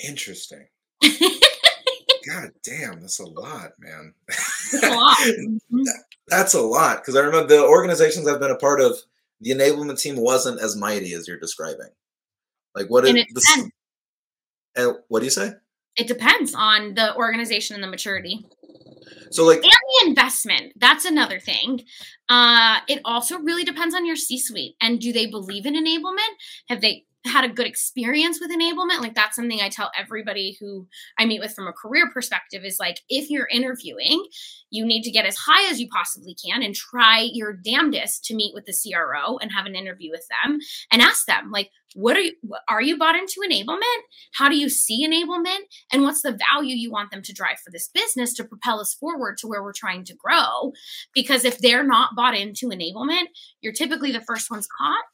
Interesting 0.07 0.67
God 2.27 2.51
damn, 2.63 3.01
that's 3.01 3.21
a 3.21 3.27
lot, 3.27 3.73
man. 3.79 4.13
a 4.83 4.89
lot. 4.89 5.17
Mm-hmm. 5.19 5.83
that's 6.29 6.55
a 6.55 6.61
lot 6.61 6.97
because 7.01 7.17
I 7.17 7.21
remember 7.21 7.49
the 7.49 7.63
organizations 7.63 8.27
I've 8.27 8.41
been 8.41 8.51
a 8.51 8.57
part 8.57 8.81
of, 8.81 8.97
the 9.41 9.51
enablement 9.51 10.01
team 10.01 10.17
wasn't 10.17 10.61
as 10.61 10.77
mighty 10.77 11.13
as 11.13 11.29
you're 11.29 11.39
describing. 11.39 11.91
Like 12.75 12.89
what? 12.89 13.07
And 13.07 13.19
is, 13.19 13.27
it 13.29 13.73
and 14.77 14.97
what 15.09 15.21
do 15.21 15.27
you 15.27 15.31
say? 15.31 15.53
It 15.97 16.09
depends 16.09 16.55
on 16.55 16.95
the 16.95 17.15
organization 17.17 17.75
and 17.75 17.83
the 17.83 17.89
maturity. 17.89 18.47
So 19.31 19.45
like 19.45 19.63
and 19.63 19.65
the 19.65 20.09
investment. 20.09 20.73
That's 20.77 21.05
another 21.05 21.41
thing. 21.41 21.83
Uh, 22.29 22.79
it 22.89 23.01
also 23.05 23.39
really 23.39 23.65
depends 23.65 23.95
on 23.95 24.07
your 24.07 24.17
C-suite 24.17 24.75
and 24.81 25.01
do 25.01 25.13
they 25.13 25.27
believe 25.27 25.67
in 25.67 25.75
enablement? 25.75 26.33
Have 26.69 26.81
they 26.81 27.05
had 27.27 27.45
a 27.45 27.53
good 27.53 27.67
experience 27.67 28.39
with 28.41 28.51
enablement 28.51 29.01
like 29.01 29.15
that's 29.15 29.37
something 29.37 29.61
i 29.61 29.69
tell 29.69 29.91
everybody 29.99 30.57
who 30.61 30.87
i 31.19 31.25
meet 31.25 31.41
with 31.41 31.55
from 31.55 31.67
a 31.67 31.73
career 31.73 32.11
perspective 32.13 32.65
is 32.65 32.79
like 32.79 33.01
if 33.09 33.31
you're 33.31 33.49
interviewing 33.51 34.25
you 34.71 34.85
need 34.85 35.03
to 35.03 35.11
get 35.11 35.27
as 35.27 35.37
high 35.37 35.71
as 35.71 35.81
you 35.81 35.89
possibly 35.89 36.35
can 36.35 36.63
and 36.63 36.75
try 36.75 37.29
your 37.33 37.53
damnedest 37.53 38.25
to 38.25 38.35
meet 38.35 38.55
with 38.55 38.65
the 38.67 38.75
cro 38.93 39.39
and 39.39 39.53
have 39.53 39.67
an 39.67 39.75
interview 39.75 40.11
with 40.11 40.27
them 40.43 40.59
and 40.91 41.03
ask 41.03 41.27
them 41.27 41.51
like 41.51 41.71
what 41.95 42.17
are 42.17 42.21
you 42.21 42.33
are 42.69 42.83
you 42.83 42.99
bought 42.99 43.17
into 43.17 43.41
enablement? 43.41 43.81
How 44.35 44.51
do 44.51 44.57
you 44.57 44.69
see 44.69 45.07
enablement? 45.07 45.61
And 45.91 46.03
what's 46.03 46.21
the 46.21 46.39
value 46.53 46.75
you 46.75 46.91
want 46.91 47.11
them 47.11 47.23
to 47.23 47.33
drive 47.33 47.59
for 47.61 47.71
this 47.71 47.89
business 47.89 48.35
to 48.35 48.45
propel 48.45 48.81
us 48.81 48.93
forward 48.93 49.39
to 49.39 49.47
where 49.47 49.63
we're 49.63 49.73
trying 49.73 50.05
to 50.05 50.15
grow? 50.15 50.73
Because 51.15 51.47
if 51.47 51.59
they're 51.59 51.87
not 51.87 52.15
bought 52.15 52.37
into 52.37 52.69
enablement 52.69 53.29
you're 53.61 53.73
typically 53.73 54.13
the 54.13 54.21
first 54.21 54.51
ones 54.51 54.69
caught 54.79 55.05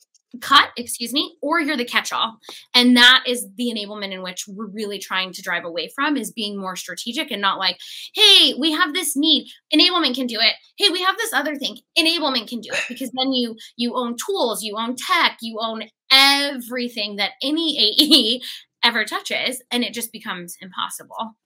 cut, 0.41 0.71
excuse 0.77 1.13
me, 1.13 1.37
or 1.43 1.61
you're 1.61 1.77
the 1.77 1.85
catch-all. 1.85 2.39
And 2.75 2.97
that 2.97 3.25
is 3.27 3.47
the 3.57 3.73
enablement 3.75 4.13
in 4.13 4.23
which 4.23 4.45
we're 4.49 4.67
really 4.67 4.99
trying 4.99 5.33
to 5.33 5.43
drive 5.43 5.65
away 5.65 5.91
from 5.95 6.17
is 6.17 6.33
being 6.33 6.59
more 6.59 6.77
strategic 6.77 7.31
and 7.31 7.43
not 7.43 7.59
like, 7.59 7.79
hey, 8.15 8.55
we 8.59 8.73
have 8.73 8.95
this 8.95 9.17
need, 9.17 9.49
enablement 9.75 10.15
can 10.15 10.27
do 10.27 10.39
it. 10.41 10.55
Hey, 10.77 10.89
we 10.91 11.03
have 11.03 11.17
this 11.17 11.33
other 11.33 11.57
thing, 11.57 11.79
enablement 11.99 12.49
can 12.49 12.61
do 12.61 12.71
it. 12.73 12.85
Because 12.89 13.11
then 13.13 13.33
you 13.33 13.57
you 13.77 13.95
own 13.95 14.17
tools, 14.17 14.63
you 14.63 14.77
own 14.79 14.97
tech, 14.97 15.39
you 15.41 15.59
own 15.61 15.85
everything 16.11 17.17
that 17.17 17.33
any 17.43 17.79
AE 17.79 18.43
ever 18.85 19.05
touches, 19.05 19.63
and 19.71 19.85
it 19.85 19.95
just 19.95 20.13
becomes 20.13 20.57
impossible 20.61 21.37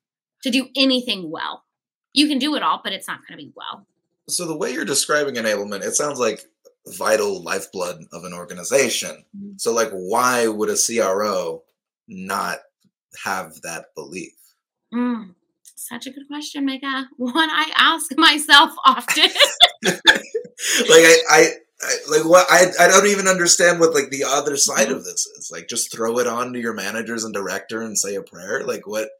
to 0.42 0.51
do 0.51 0.68
anything 0.77 1.31
well. 1.31 1.64
You 2.12 2.29
can 2.29 2.38
do 2.38 2.55
it 2.55 2.62
all, 2.62 2.81
but 2.83 2.92
it's 2.92 3.09
not 3.09 3.20
going 3.27 3.38
to 3.38 3.44
be 3.44 3.53
well. 3.55 3.87
So 4.29 4.46
the 4.46 4.57
way 4.57 4.72
you're 4.72 4.85
describing 4.85 5.35
enablement, 5.35 5.85
it 5.85 5.94
sounds 5.94 6.18
like 6.18 6.44
vital 6.88 7.42
lifeblood 7.42 8.05
of 8.12 8.25
an 8.25 8.33
organization. 8.33 9.25
Mm-hmm. 9.37 9.57
So, 9.59 9.72
like, 9.72 9.90
why 9.90 10.49
would 10.49 10.70
a 10.70 10.77
CRO 10.77 11.62
not 12.09 12.59
have 13.25 13.61
that 13.62 13.94
belief? 13.94 14.35
Mm, 14.94 15.35
such 15.75 16.07
a 16.07 16.11
good 16.11 16.27
question, 16.29 16.64
Mega. 16.64 17.09
One 17.16 17.51
I 17.51 17.70
ask 17.77 18.16
myself 18.16 18.72
often. 18.85 19.31
like, 19.85 20.01
I, 20.90 21.18
I, 21.31 21.46
I, 21.83 21.96
like 22.09 22.25
what 22.25 22.46
I 22.51 22.66
I 22.81 22.88
don't 22.88 23.07
even 23.07 23.29
understand 23.29 23.81
what 23.81 23.92
like 23.92 24.09
the 24.09 24.25
other 24.25 24.57
side 24.57 24.88
mm-hmm. 24.88 24.96
of 24.96 25.05
this 25.05 25.27
is. 25.27 25.51
Like 25.53 25.68
just 25.68 25.92
throw 25.92 26.18
it 26.18 26.27
on 26.27 26.53
to 26.53 26.61
your 26.61 26.72
managers 26.72 27.25
and 27.25 27.35
director 27.35 27.83
and 27.83 27.99
say 27.99 28.14
a 28.14 28.22
prayer. 28.22 28.64
Like 28.64 28.87
what 28.87 29.11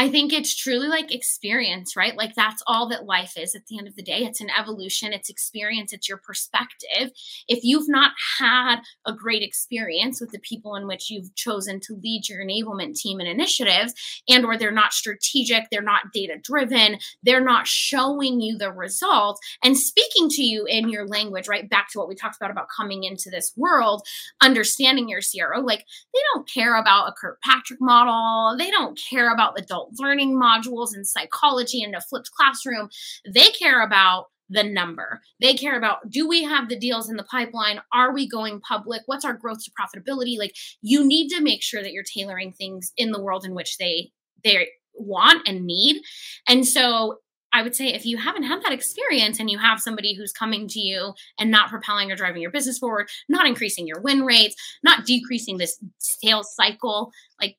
I 0.00 0.08
think 0.08 0.32
it's 0.32 0.54
truly 0.54 0.86
like 0.86 1.12
experience, 1.12 1.96
right? 1.96 2.16
Like 2.16 2.36
that's 2.36 2.62
all 2.68 2.88
that 2.90 3.06
life 3.06 3.32
is 3.36 3.56
at 3.56 3.66
the 3.66 3.78
end 3.78 3.88
of 3.88 3.96
the 3.96 4.02
day. 4.02 4.18
It's 4.18 4.40
an 4.40 4.48
evolution, 4.56 5.12
it's 5.12 5.28
experience, 5.28 5.92
it's 5.92 6.08
your 6.08 6.18
perspective. 6.18 7.10
If 7.48 7.64
you've 7.64 7.88
not 7.88 8.12
had 8.38 8.76
a 9.04 9.12
great 9.12 9.42
experience 9.42 10.20
with 10.20 10.30
the 10.30 10.38
people 10.38 10.76
in 10.76 10.86
which 10.86 11.10
you've 11.10 11.34
chosen 11.34 11.80
to 11.80 11.98
lead 12.00 12.28
your 12.28 12.44
enablement 12.44 12.94
team 12.94 13.18
and 13.18 13.28
initiatives 13.28 13.92
and 14.28 14.44
or 14.44 14.56
they're 14.56 14.70
not 14.70 14.92
strategic, 14.92 15.64
they're 15.68 15.82
not 15.82 16.12
data 16.14 16.36
driven, 16.40 16.98
they're 17.24 17.42
not 17.42 17.66
showing 17.66 18.40
you 18.40 18.56
the 18.56 18.70
results 18.70 19.40
and 19.64 19.76
speaking 19.76 20.28
to 20.28 20.44
you 20.44 20.64
in 20.66 20.90
your 20.90 21.08
language, 21.08 21.48
right? 21.48 21.68
Back 21.68 21.88
to 21.90 21.98
what 21.98 22.08
we 22.08 22.14
talked 22.14 22.36
about 22.36 22.52
about 22.52 22.68
coming 22.74 23.02
into 23.02 23.30
this 23.30 23.52
world, 23.56 24.06
understanding 24.40 25.08
your 25.08 25.22
CRO, 25.22 25.60
like 25.60 25.84
they 26.14 26.20
don't 26.34 26.48
care 26.48 26.76
about 26.76 27.08
a 27.08 27.12
Kirkpatrick 27.20 27.80
model, 27.80 28.56
they 28.56 28.70
don't 28.70 28.96
care 29.10 29.32
about 29.32 29.58
adult 29.58 29.87
learning 29.98 30.34
modules 30.34 30.94
and 30.94 31.06
psychology 31.06 31.82
in 31.82 31.94
a 31.94 32.00
flipped 32.00 32.30
classroom. 32.32 32.88
They 33.26 33.48
care 33.50 33.82
about 33.82 34.26
the 34.50 34.64
number. 34.64 35.20
They 35.40 35.54
care 35.54 35.76
about 35.76 36.08
do 36.10 36.26
we 36.26 36.42
have 36.42 36.68
the 36.68 36.78
deals 36.78 37.10
in 37.10 37.16
the 37.16 37.24
pipeline? 37.24 37.80
Are 37.92 38.12
we 38.12 38.28
going 38.28 38.60
public? 38.60 39.02
What's 39.06 39.24
our 39.24 39.34
growth 39.34 39.62
to 39.64 39.70
profitability? 39.70 40.38
Like 40.38 40.54
you 40.80 41.06
need 41.06 41.28
to 41.30 41.42
make 41.42 41.62
sure 41.62 41.82
that 41.82 41.92
you're 41.92 42.04
tailoring 42.04 42.52
things 42.52 42.92
in 42.96 43.12
the 43.12 43.20
world 43.20 43.44
in 43.44 43.54
which 43.54 43.76
they 43.78 44.10
they 44.44 44.68
want 44.94 45.46
and 45.46 45.66
need. 45.66 46.02
And 46.48 46.66
so 46.66 47.18
I 47.52 47.62
would 47.62 47.74
say 47.74 47.88
if 47.88 48.04
you 48.04 48.18
haven't 48.18 48.42
had 48.42 48.62
that 48.62 48.72
experience 48.72 49.40
and 49.40 49.50
you 49.50 49.58
have 49.58 49.80
somebody 49.80 50.14
who's 50.14 50.32
coming 50.32 50.68
to 50.68 50.80
you 50.80 51.14
and 51.38 51.50
not 51.50 51.70
propelling 51.70 52.12
or 52.12 52.16
driving 52.16 52.42
your 52.42 52.50
business 52.50 52.78
forward, 52.78 53.08
not 53.28 53.46
increasing 53.46 53.86
your 53.86 54.00
win 54.00 54.22
rates, 54.24 54.54
not 54.82 55.06
decreasing 55.06 55.56
this 55.56 55.78
sales 55.98 56.54
cycle, 56.54 57.10
like 57.40 57.56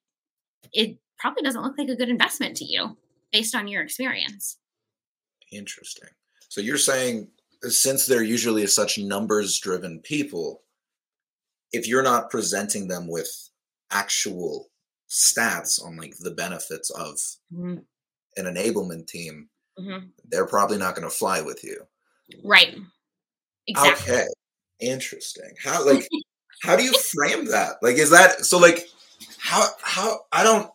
it 0.74 0.98
probably 1.20 1.44
doesn't 1.44 1.62
look 1.62 1.78
like 1.78 1.90
a 1.90 1.96
good 1.96 2.10
investment 2.10 2.58
to 2.58 2.66
you 2.66 2.98
based 3.32 3.56
on 3.56 3.68
your 3.68 3.84
experience. 3.84 4.58
Interesting. 5.52 6.10
So 6.50 6.62
you're 6.62 6.78
saying 6.78 7.28
since 7.64 8.06
they're 8.06 8.24
usually 8.24 8.66
such 8.68 8.98
numbers 8.98 9.60
driven 9.60 10.00
people, 10.00 10.62
if 11.72 11.88
you're 11.88 12.04
not 12.04 12.30
presenting 12.30 12.88
them 12.88 13.08
with 13.08 13.30
actual 13.92 14.70
stats 15.10 15.84
on 15.84 15.98
like 15.98 16.16
the 16.20 16.32
benefits 16.32 16.90
of 16.92 17.16
mm-hmm. 17.54 17.78
an 18.38 18.46
enablement 18.56 19.08
team, 19.08 19.50
mm-hmm. 19.78 20.08
they're 20.26 20.48
probably 20.48 20.78
not 20.78 20.96
going 20.96 21.08
to 21.08 21.16
fly 21.16 21.42
with 21.42 21.64
you. 21.64 21.82
Right. 22.44 22.78
Exactly. 23.68 24.14
Okay. 24.14 24.26
Interesting. 24.80 25.52
How 25.62 25.86
like 25.86 26.08
how 26.64 26.76
do 26.76 26.84
you 26.84 26.94
frame 27.14 27.46
that? 27.48 27.76
Like 27.82 27.98
is 27.98 28.12
that 28.12 28.46
so 28.46 28.58
like 28.58 28.88
how 29.38 29.68
how 29.82 30.22
I 30.32 30.44
don't 30.44 30.72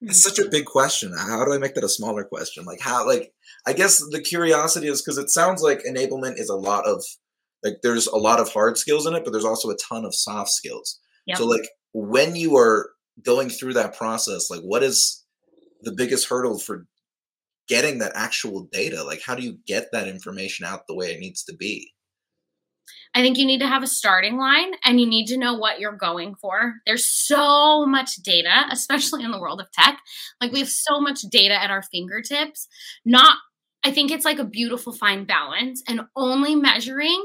it's 0.00 0.22
such 0.22 0.38
a 0.38 0.48
big 0.48 0.66
question. 0.66 1.12
How 1.16 1.44
do 1.44 1.52
I 1.52 1.58
make 1.58 1.74
that 1.74 1.84
a 1.84 1.88
smaller 1.88 2.24
question? 2.24 2.64
Like 2.64 2.80
how 2.80 3.06
like 3.06 3.32
I 3.66 3.72
guess 3.72 4.02
the 4.10 4.20
curiosity 4.20 4.88
is 4.88 5.02
because 5.02 5.18
it 5.18 5.30
sounds 5.30 5.62
like 5.62 5.82
enablement 5.88 6.38
is 6.38 6.48
a 6.48 6.56
lot 6.56 6.86
of 6.86 7.02
like 7.64 7.78
there's 7.82 8.06
a 8.06 8.16
lot 8.16 8.40
of 8.40 8.52
hard 8.52 8.76
skills 8.76 9.06
in 9.06 9.14
it, 9.14 9.24
but 9.24 9.32
there's 9.32 9.44
also 9.44 9.70
a 9.70 9.76
ton 9.76 10.04
of 10.04 10.14
soft 10.14 10.50
skills. 10.50 11.00
Yep. 11.26 11.38
So 11.38 11.46
like 11.46 11.68
when 11.92 12.36
you 12.36 12.56
are 12.56 12.90
going 13.24 13.48
through 13.48 13.74
that 13.74 13.96
process, 13.96 14.50
like 14.50 14.60
what 14.60 14.82
is 14.82 15.24
the 15.82 15.92
biggest 15.92 16.28
hurdle 16.28 16.58
for 16.58 16.86
getting 17.68 17.98
that 17.98 18.12
actual 18.14 18.68
data? 18.70 19.02
Like 19.02 19.22
how 19.22 19.34
do 19.34 19.42
you 19.42 19.58
get 19.66 19.88
that 19.92 20.08
information 20.08 20.66
out 20.66 20.86
the 20.86 20.94
way 20.94 21.12
it 21.12 21.20
needs 21.20 21.42
to 21.44 21.56
be? 21.56 21.92
I 23.14 23.22
think 23.22 23.38
you 23.38 23.46
need 23.46 23.60
to 23.60 23.66
have 23.66 23.82
a 23.82 23.88
starting 23.88 24.36
line 24.36 24.72
and 24.84 25.00
you 25.00 25.06
need 25.06 25.26
to 25.26 25.36
know 25.36 25.54
what 25.54 25.80
you're 25.80 25.96
going 25.96 26.34
for. 26.34 26.74
There's 26.86 27.04
so 27.04 27.86
much 27.86 28.16
data, 28.16 28.66
especially 28.70 29.24
in 29.24 29.30
the 29.30 29.40
world 29.40 29.60
of 29.60 29.70
tech. 29.72 29.98
Like 30.40 30.52
we 30.52 30.58
have 30.60 30.68
so 30.68 31.00
much 31.00 31.22
data 31.22 31.54
at 31.54 31.70
our 31.70 31.82
fingertips. 31.82 32.68
Not 33.04 33.36
I 33.84 33.92
think 33.92 34.10
it's 34.10 34.24
like 34.24 34.40
a 34.40 34.44
beautiful 34.44 34.92
fine 34.92 35.24
balance 35.24 35.80
and 35.86 36.00
only 36.16 36.56
measuring 36.56 37.24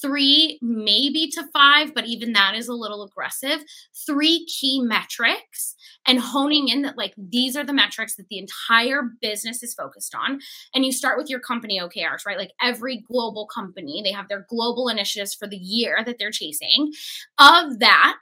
three, 0.00 0.58
maybe 0.62 1.28
to 1.32 1.44
five, 1.52 1.94
but 1.94 2.06
even 2.06 2.32
that 2.32 2.54
is 2.54 2.68
a 2.68 2.74
little 2.74 3.02
aggressive. 3.02 3.64
Three 4.06 4.46
key 4.46 4.80
metrics 4.80 5.74
and 6.06 6.20
honing 6.20 6.68
in 6.68 6.82
that, 6.82 6.98
like, 6.98 7.14
these 7.16 7.56
are 7.56 7.64
the 7.64 7.72
metrics 7.72 8.16
that 8.16 8.28
the 8.28 8.38
entire 8.38 9.02
business 9.20 9.62
is 9.62 9.74
focused 9.74 10.14
on. 10.14 10.40
And 10.74 10.84
you 10.84 10.92
start 10.92 11.18
with 11.18 11.30
your 11.30 11.40
company 11.40 11.80
OKRs, 11.80 12.26
right? 12.26 12.38
Like, 12.38 12.52
every 12.62 12.98
global 12.98 13.46
company, 13.46 14.02
they 14.02 14.12
have 14.12 14.28
their 14.28 14.46
global 14.48 14.88
initiatives 14.88 15.34
for 15.34 15.46
the 15.46 15.56
year 15.56 16.02
that 16.04 16.18
they're 16.18 16.30
chasing. 16.30 16.92
Of 17.38 17.78
that, 17.80 18.16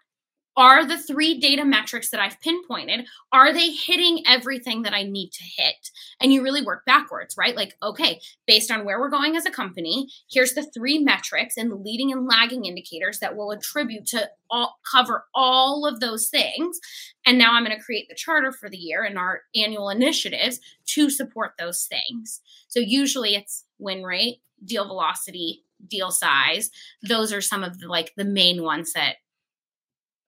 are 0.56 0.86
the 0.86 0.98
three 0.98 1.38
data 1.38 1.64
metrics 1.64 2.10
that 2.10 2.20
I've 2.20 2.40
pinpointed, 2.40 3.06
are 3.32 3.52
they 3.52 3.70
hitting 3.70 4.22
everything 4.26 4.82
that 4.82 4.92
I 4.92 5.02
need 5.02 5.30
to 5.32 5.44
hit? 5.44 5.90
And 6.20 6.32
you 6.32 6.42
really 6.42 6.62
work 6.62 6.84
backwards, 6.84 7.36
right? 7.38 7.56
Like, 7.56 7.76
okay, 7.82 8.20
based 8.46 8.70
on 8.70 8.84
where 8.84 9.00
we're 9.00 9.08
going 9.08 9.36
as 9.36 9.46
a 9.46 9.50
company, 9.50 10.08
here's 10.30 10.54
the 10.54 10.62
three 10.62 10.98
metrics 10.98 11.56
and 11.56 11.70
the 11.70 11.76
leading 11.76 12.12
and 12.12 12.26
lagging 12.26 12.66
indicators 12.66 13.18
that 13.20 13.36
will 13.36 13.50
attribute 13.50 14.06
to 14.08 14.28
all 14.50 14.78
cover 14.90 15.24
all 15.34 15.86
of 15.86 16.00
those 16.00 16.28
things. 16.28 16.78
And 17.24 17.38
now 17.38 17.54
I'm 17.54 17.64
going 17.64 17.76
to 17.76 17.82
create 17.82 18.08
the 18.08 18.14
charter 18.14 18.52
for 18.52 18.68
the 18.68 18.76
year 18.76 19.04
and 19.04 19.18
our 19.18 19.42
annual 19.54 19.88
initiatives 19.88 20.60
to 20.86 21.08
support 21.08 21.52
those 21.58 21.86
things. 21.86 22.40
So 22.68 22.80
usually 22.80 23.34
it's 23.34 23.64
win 23.78 24.02
rate, 24.02 24.42
deal 24.64 24.86
velocity, 24.86 25.64
deal 25.88 26.10
size. 26.10 26.70
Those 27.02 27.32
are 27.32 27.40
some 27.40 27.64
of 27.64 27.78
the 27.78 27.88
like 27.88 28.12
the 28.16 28.24
main 28.24 28.62
ones 28.62 28.92
that 28.92 29.16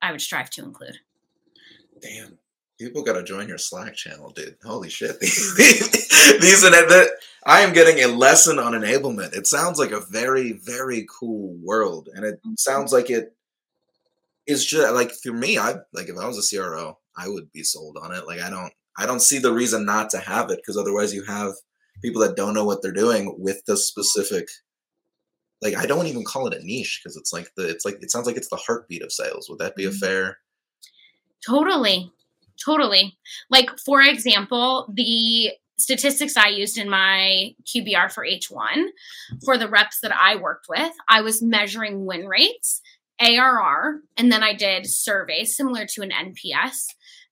I 0.04 0.12
would 0.12 0.20
strive 0.20 0.50
to 0.50 0.62
include. 0.62 0.98
Damn. 2.02 2.38
People 2.78 3.02
got 3.02 3.14
to 3.14 3.22
join 3.22 3.48
your 3.48 3.56
Slack 3.56 3.94
channel, 3.94 4.30
dude. 4.30 4.56
Holy 4.62 4.90
shit. 4.90 5.18
These 5.20 6.62
and 6.62 6.74
that 6.74 7.08
I 7.46 7.60
am 7.60 7.72
getting 7.72 8.04
a 8.04 8.14
lesson 8.14 8.58
on 8.58 8.74
enablement. 8.74 9.34
It 9.34 9.46
sounds 9.46 9.78
like 9.78 9.92
a 9.92 10.04
very, 10.10 10.52
very 10.52 11.06
cool 11.08 11.56
world. 11.62 12.10
And 12.14 12.22
it 12.22 12.34
mm-hmm. 12.40 12.52
sounds 12.58 12.92
like 12.92 13.08
it 13.08 13.34
is 14.46 14.66
just 14.66 14.92
like 14.92 15.10
for 15.22 15.32
me, 15.32 15.56
I 15.56 15.76
like 15.94 16.10
if 16.10 16.18
I 16.18 16.26
was 16.26 16.36
a 16.52 16.56
CRO, 16.56 16.98
I 17.16 17.28
would 17.28 17.50
be 17.52 17.62
sold 17.62 17.96
on 17.96 18.12
it. 18.12 18.26
Like 18.26 18.40
I 18.40 18.50
don't 18.50 18.74
I 18.98 19.06
don't 19.06 19.22
see 19.22 19.38
the 19.38 19.54
reason 19.54 19.86
not 19.86 20.10
to 20.10 20.18
have 20.18 20.50
it 20.50 20.58
because 20.58 20.76
otherwise 20.76 21.14
you 21.14 21.24
have 21.24 21.54
people 22.02 22.20
that 22.20 22.36
don't 22.36 22.52
know 22.52 22.66
what 22.66 22.82
they're 22.82 22.92
doing 22.92 23.36
with 23.38 23.64
the 23.64 23.78
specific 23.78 24.48
like 25.64 25.76
I 25.76 25.86
don't 25.86 26.06
even 26.06 26.24
call 26.24 26.46
it 26.46 26.54
a 26.54 26.64
niche 26.64 27.00
because 27.02 27.16
it's 27.16 27.32
like 27.32 27.50
the 27.56 27.68
it's 27.68 27.84
like 27.84 28.00
it 28.02 28.10
sounds 28.10 28.26
like 28.26 28.36
it's 28.36 28.50
the 28.50 28.56
heartbeat 28.56 29.02
of 29.02 29.10
sales. 29.10 29.48
Would 29.48 29.58
that 29.58 29.74
be 29.74 29.86
a 29.86 29.88
mm-hmm. 29.88 29.98
fair? 29.98 30.38
Totally. 31.44 32.12
Totally. 32.62 33.16
Like 33.50 33.70
for 33.84 34.00
example, 34.00 34.92
the 34.92 35.52
statistics 35.76 36.36
I 36.36 36.48
used 36.48 36.78
in 36.78 36.88
my 36.88 37.54
QBR 37.66 38.12
for 38.12 38.24
H1 38.24 38.90
for 39.44 39.58
the 39.58 39.68
reps 39.68 40.00
that 40.00 40.12
I 40.12 40.36
worked 40.36 40.66
with, 40.68 40.92
I 41.08 41.22
was 41.22 41.42
measuring 41.42 42.06
win 42.06 42.28
rates, 42.28 42.80
ARR, 43.20 44.00
and 44.16 44.30
then 44.30 44.42
I 44.44 44.54
did 44.54 44.86
surveys 44.86 45.56
similar 45.56 45.86
to 45.86 46.02
an 46.02 46.10
NPS. 46.10 46.86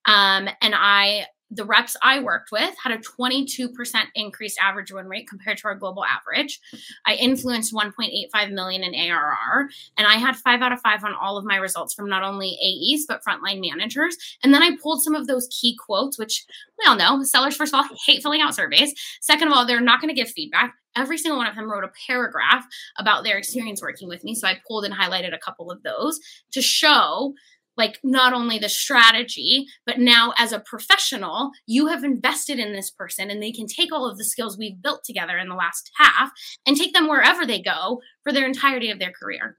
Um, 0.04 0.48
and 0.60 0.74
I 0.74 1.26
the 1.54 1.64
reps 1.64 1.96
I 2.02 2.20
worked 2.20 2.50
with 2.50 2.74
had 2.82 2.92
a 2.92 2.98
22% 2.98 3.68
increased 4.14 4.58
average 4.60 4.90
win 4.90 5.06
rate 5.06 5.28
compared 5.28 5.58
to 5.58 5.68
our 5.68 5.74
global 5.74 6.04
average. 6.04 6.60
I 7.04 7.14
influenced 7.14 7.74
1.85 7.74 8.52
million 8.52 8.82
in 8.82 8.94
ARR, 8.94 9.68
and 9.98 10.06
I 10.06 10.14
had 10.14 10.36
five 10.36 10.62
out 10.62 10.72
of 10.72 10.80
five 10.80 11.04
on 11.04 11.14
all 11.14 11.36
of 11.36 11.44
my 11.44 11.56
results 11.56 11.92
from 11.92 12.08
not 12.08 12.22
only 12.22 12.58
AEs 12.62 13.04
but 13.06 13.22
frontline 13.22 13.60
managers. 13.60 14.16
And 14.42 14.54
then 14.54 14.62
I 14.62 14.76
pulled 14.82 15.02
some 15.02 15.14
of 15.14 15.26
those 15.26 15.48
key 15.48 15.76
quotes, 15.76 16.18
which 16.18 16.44
we 16.78 16.88
all 16.88 16.96
know 16.96 17.22
sellers, 17.22 17.56
first 17.56 17.74
of 17.74 17.78
all, 17.78 17.96
hate 18.06 18.22
filling 18.22 18.40
out 18.40 18.54
surveys. 18.54 18.94
Second 19.20 19.48
of 19.48 19.54
all, 19.54 19.66
they're 19.66 19.80
not 19.80 20.00
going 20.00 20.14
to 20.14 20.20
give 20.20 20.30
feedback. 20.30 20.74
Every 20.96 21.16
single 21.16 21.38
one 21.38 21.46
of 21.46 21.54
them 21.54 21.70
wrote 21.70 21.84
a 21.84 21.92
paragraph 22.06 22.66
about 22.98 23.24
their 23.24 23.38
experience 23.38 23.80
working 23.80 24.08
with 24.08 24.24
me. 24.24 24.34
So 24.34 24.46
I 24.46 24.60
pulled 24.66 24.84
and 24.84 24.92
highlighted 24.92 25.34
a 25.34 25.38
couple 25.38 25.70
of 25.70 25.82
those 25.82 26.20
to 26.52 26.60
show 26.60 27.34
like 27.76 27.98
not 28.02 28.32
only 28.32 28.58
the 28.58 28.68
strategy, 28.68 29.66
but 29.86 29.98
now 29.98 30.32
as 30.38 30.52
a 30.52 30.60
professional, 30.60 31.50
you 31.66 31.86
have 31.86 32.04
invested 32.04 32.58
in 32.58 32.72
this 32.72 32.90
person 32.90 33.30
and 33.30 33.42
they 33.42 33.52
can 33.52 33.66
take 33.66 33.92
all 33.92 34.08
of 34.08 34.18
the 34.18 34.24
skills 34.24 34.58
we've 34.58 34.82
built 34.82 35.04
together 35.04 35.38
in 35.38 35.48
the 35.48 35.54
last 35.54 35.90
half 35.96 36.30
and 36.66 36.76
take 36.76 36.92
them 36.92 37.08
wherever 37.08 37.46
they 37.46 37.60
go 37.60 38.00
for 38.22 38.32
their 38.32 38.46
entirety 38.46 38.90
of 38.90 38.98
their 38.98 39.12
career. 39.12 39.56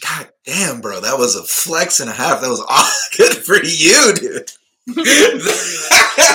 God 0.00 0.30
damn, 0.44 0.80
bro, 0.80 1.00
that 1.00 1.18
was 1.18 1.36
a 1.36 1.42
flex 1.42 2.00
and 2.00 2.08
a 2.08 2.14
half. 2.14 2.40
That 2.40 2.48
was 2.48 2.60
all 2.68 2.86
good 3.16 3.36
for 3.36 3.56
you, 3.56 4.14
dude. 4.14 4.50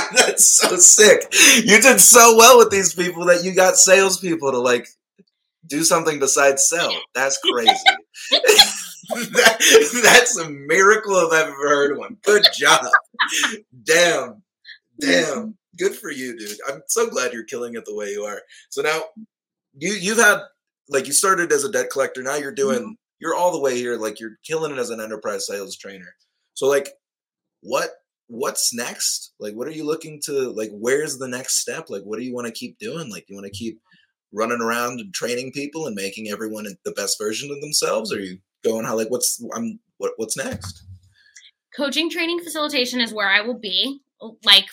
That's 0.15 0.45
so 0.45 0.78
sick. 0.78 1.34
You 1.63 1.82
did 1.82 1.99
so 1.99 2.36
well 2.38 2.58
with 2.58 2.69
these 2.69 2.93
people 2.93 3.25
that 3.25 3.43
you 3.43 3.54
got 3.54 3.75
salespeople 3.75 4.51
to 4.51 4.60
like 4.60 4.88
do 5.67 5.84
something 5.84 6.19
besides 6.19 6.67
sell. 6.67 6.93
That's 7.15 7.38
crazy. 7.39 7.71
that, 9.10 10.01
that's 10.04 10.38
a 10.38 10.49
miracle 10.49 11.15
if 11.17 11.32
I've 11.32 11.47
ever 11.47 11.69
heard 11.69 11.97
one. 11.97 12.17
Good 12.23 12.43
job. 12.58 12.86
Damn. 13.84 14.41
Damn. 14.99 15.58
Good 15.78 15.95
for 15.95 16.12
you, 16.12 16.38
dude. 16.38 16.58
I'm 16.67 16.82
so 16.88 17.08
glad 17.10 17.34
you're 17.34 17.43
killing 17.43 17.75
it 17.75 17.86
the 17.86 17.95
way 17.95 18.10
you 18.10 18.23
are. 18.23 18.41
So 18.69 18.82
now 18.82 19.01
you 19.78 19.91
you've 19.93 20.17
had 20.17 20.39
like 20.89 21.08
you 21.08 21.13
started 21.13 21.51
as 21.51 21.63
a 21.63 21.71
debt 21.71 21.89
collector, 21.91 22.23
now 22.23 22.36
you're 22.36 22.51
doing 22.51 22.80
mm-hmm. 22.80 22.91
you're 23.19 23.36
all 23.36 23.51
the 23.51 23.60
way 23.60 23.75
here, 23.75 23.97
like 23.97 24.19
you're 24.19 24.38
killing 24.43 24.71
it 24.71 24.80
as 24.80 24.89
an 24.89 25.01
enterprise 25.01 25.45
sales 25.47 25.78
trainer. 25.78 26.15
So 26.54 26.67
like 26.67 26.89
what 27.62 27.89
what's 28.28 28.73
next? 28.73 29.34
Like 29.39 29.54
what 29.54 29.67
are 29.67 29.71
you 29.71 29.86
looking 29.86 30.21
to 30.25 30.51
like 30.51 30.71
where's 30.71 31.17
the 31.17 31.28
next 31.28 31.60
step? 31.60 31.89
Like 31.89 32.04
what 32.04 32.17
do 32.17 32.25
you 32.25 32.34
want 32.34 32.47
to 32.47 32.54
keep 32.54 32.80
doing? 32.80 33.10
Like 33.10 33.25
you 33.28 33.36
want 33.36 33.47
to 33.47 33.58
keep 33.58 33.80
running 34.36 34.62
around 34.62 35.00
and 35.00 35.13
training 35.13 35.52
people 35.52 35.88
and 35.88 35.95
making 35.95 36.30
everyone 36.30 36.67
the 36.84 36.91
best 36.91 37.17
version 37.19 37.50
of 37.52 37.62
themselves? 37.62 38.13
Or 38.13 38.17
are 38.17 38.21
you 38.21 38.38
going 38.63 38.86
how 38.86 38.95
like 38.95 39.10
what's 39.10 39.43
I'm 39.56 39.80
what 39.98 40.12
what's 40.17 40.38
next? 40.38 40.84
Coaching, 41.76 42.10
training, 42.10 42.39
facilitation 42.39 43.02
is 43.02 43.13
where 43.13 43.30
I 43.30 43.41
will 43.41 43.60
be. 43.60 44.00
Like 44.43 44.65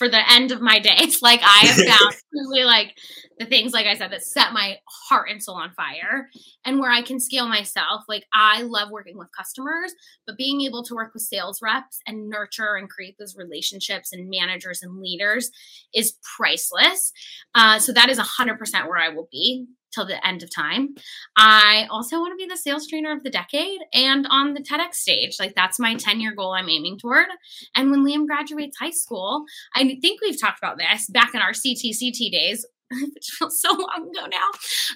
for 0.00 0.08
the 0.08 0.32
end 0.32 0.50
of 0.50 0.62
my 0.62 0.78
days. 0.78 1.20
Like 1.30 1.42
I 1.42 1.66
have 1.66 1.76
found 1.86 2.14
really 2.32 2.64
like 2.64 2.96
the 3.38 3.44
things, 3.44 3.72
like 3.74 3.86
I 3.86 3.94
said, 3.94 4.10
that 4.12 4.22
set 4.22 4.52
my 4.54 4.78
heart 4.86 5.28
and 5.30 5.42
soul 5.42 5.56
on 5.56 5.72
fire 5.72 6.30
and 6.64 6.80
where 6.80 6.90
I 6.90 7.02
can 7.02 7.20
scale 7.20 7.46
myself. 7.46 8.04
Like 8.08 8.24
I 8.32 8.62
love 8.62 8.90
working 8.90 9.18
with 9.18 9.28
customers, 9.36 9.92
but 10.26 10.38
being 10.38 10.62
able 10.62 10.82
to 10.84 10.94
work 10.94 11.12
with 11.12 11.22
sales 11.22 11.60
reps 11.62 11.98
and 12.06 12.30
nurture 12.30 12.76
and 12.76 12.88
create 12.88 13.16
those 13.18 13.36
relationships 13.36 14.12
and 14.12 14.30
managers 14.30 14.82
and 14.82 15.00
leaders 15.00 15.50
is 15.94 16.14
priceless. 16.36 17.12
Uh, 17.54 17.78
so 17.78 17.92
that 17.92 18.08
is 18.08 18.18
100% 18.18 18.88
where 18.88 18.98
I 18.98 19.10
will 19.10 19.28
be 19.30 19.66
till 19.92 20.06
the 20.06 20.24
end 20.26 20.42
of 20.42 20.54
time. 20.54 20.94
I 21.36 21.86
also 21.90 22.18
want 22.20 22.32
to 22.32 22.36
be 22.36 22.48
the 22.48 22.56
sales 22.56 22.86
trainer 22.86 23.12
of 23.12 23.22
the 23.22 23.30
decade 23.30 23.80
and 23.92 24.26
on 24.30 24.54
the 24.54 24.62
TEDx 24.62 24.94
stage. 24.94 25.36
Like 25.38 25.54
that's 25.54 25.78
my 25.78 25.94
10 25.94 26.20
year 26.20 26.34
goal 26.34 26.52
I'm 26.52 26.68
aiming 26.68 26.98
toward. 26.98 27.26
And 27.74 27.90
when 27.90 28.04
Liam 28.04 28.26
graduates 28.26 28.78
high 28.78 28.90
school, 28.90 29.44
I 29.74 29.98
think 30.00 30.20
we've 30.20 30.40
talked 30.40 30.58
about 30.58 30.78
this 30.78 31.08
back 31.08 31.34
in 31.34 31.40
our 31.40 31.52
CTCT 31.52 32.30
days. 32.30 32.66
Which 33.14 33.28
feels 33.38 33.60
so 33.60 33.70
long 33.70 34.10
ago 34.10 34.26
now. 34.26 34.48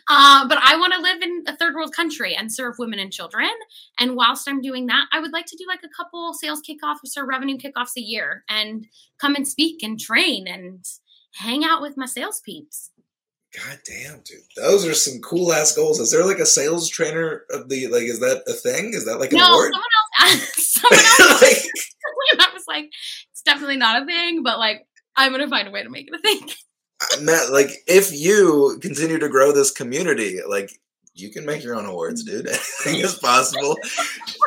Uh, 0.09 0.49
but 0.49 0.59
I 0.61 0.77
want 0.77 0.95
to 0.95 1.01
live 1.01 1.23
in 1.23 1.45
a 1.47 1.57
third 1.57 1.77
world 1.77 1.95
country 1.95 2.35
and 2.35 2.53
serve 2.53 2.75
women 2.77 2.99
and 2.99 3.13
children. 3.13 3.51
And 4.01 4.17
whilst 4.17 4.49
I'm 4.49 4.61
doing 4.61 4.87
that, 4.87 5.07
I 5.13 5.21
would 5.21 5.33
like 5.33 5.47
to 5.47 5.57
do 5.57 5.65
like 5.69 5.79
a 5.85 5.97
couple 5.97 6.35
sales 6.35 6.61
kickoffs 6.69 7.17
or 7.17 7.25
revenue 7.25 7.57
kickoffs 7.57 7.97
a 7.97 8.01
year 8.01 8.43
and 8.49 8.89
come 9.21 9.37
and 9.37 9.47
speak 9.47 9.85
and 9.85 9.97
train 9.97 10.49
and 10.49 10.85
hang 11.37 11.65
out 11.65 11.83
with 11.83 11.97
my 11.97 12.07
sales 12.07 12.41
peeps. 12.45 12.91
God 13.57 13.79
damn, 13.87 14.21
dude. 14.21 14.41
Those 14.57 14.85
are 14.85 14.95
some 14.95 15.21
cool 15.21 15.53
ass 15.53 15.77
goals. 15.77 16.01
Is 16.01 16.11
there 16.11 16.25
like 16.25 16.39
a 16.39 16.47
sales 16.47 16.89
trainer 16.89 17.45
of 17.51 17.69
the 17.69 17.87
like 17.87 18.03
is 18.03 18.19
that 18.21 18.43
a 18.49 18.53
thing? 18.53 18.95
Is 18.95 19.05
that 19.05 19.21
like 19.21 19.33
an 19.33 19.39
no, 19.39 19.47
award? 19.47 19.73
Someone 19.73 20.33
else 20.33 20.51
someone 20.75 21.31
else 21.31 21.43
like, 22.41 22.49
I 22.49 22.53
was 22.53 22.65
like, 22.67 22.91
it's 23.31 23.43
definitely 23.43 23.77
not 23.77 24.03
a 24.03 24.07
thing, 24.07 24.43
but 24.43 24.59
like 24.59 24.87
I'm 25.17 25.31
gonna 25.31 25.49
find 25.49 25.69
a 25.69 25.71
way 25.71 25.85
to 25.85 25.91
make 25.91 26.09
it 26.09 26.15
a 26.15 26.19
thing. 26.19 26.51
Matt, 27.23 27.53
like 27.53 27.71
if 27.87 28.13
you 28.13 28.79
continue 28.83 29.19
to 29.19 29.29
grow 29.29 29.53
this 29.53 29.71
community, 29.71 30.41
like 30.49 30.71
you 31.15 31.31
can 31.31 31.47
make 31.47 31.63
your 31.63 31.77
own 31.77 31.87
awards, 31.87 32.29
mm-hmm. 32.29 32.39
dude. 32.39 32.49
Anything 32.49 33.01
is 33.05 33.15
possible. 33.15 33.77